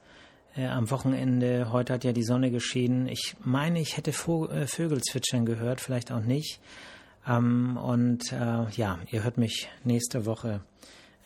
äh, 0.57 0.67
am 0.67 0.91
Wochenende. 0.91 1.73
Heute 1.73 1.93
hat 1.93 2.05
ja 2.05 2.13
die 2.13 2.23
Sonne 2.23 2.51
geschienen. 2.51 3.07
Ich 3.07 3.37
meine, 3.45 3.81
ich 3.81 3.99
hätte 3.99 4.13
Vo 4.15 4.47
äh, 4.49 4.67
Vögel 4.67 5.03
zwitschern 5.03 5.45
gehört, 5.45 5.83
vielleicht 5.83 6.11
auch 6.11 6.23
nicht. 6.23 6.59
Ähm, 7.29 7.77
und 7.77 8.33
äh, 8.33 8.71
ja, 8.71 8.99
ihr 9.11 9.25
hört 9.25 9.37
mich 9.37 9.69
nächste 9.85 10.25
Woche 10.25 10.63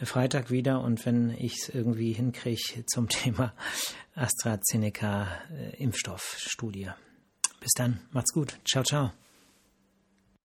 Freitag 0.03 0.51
wieder 0.51 0.81
und 0.81 1.05
wenn 1.07 1.31
ich 1.31 1.55
es 1.55 1.69
irgendwie 1.69 2.13
hinkriege 2.13 2.85
zum 2.87 3.09
Thema 3.09 3.55
AstraZeneca 4.15 5.29
äh. 5.79 6.97
Bis 7.61 7.73
dann, 7.77 8.01
macht's 8.11 8.33
gut. 8.33 8.59
Ciao, 8.65 8.85
ciao. 8.85 9.13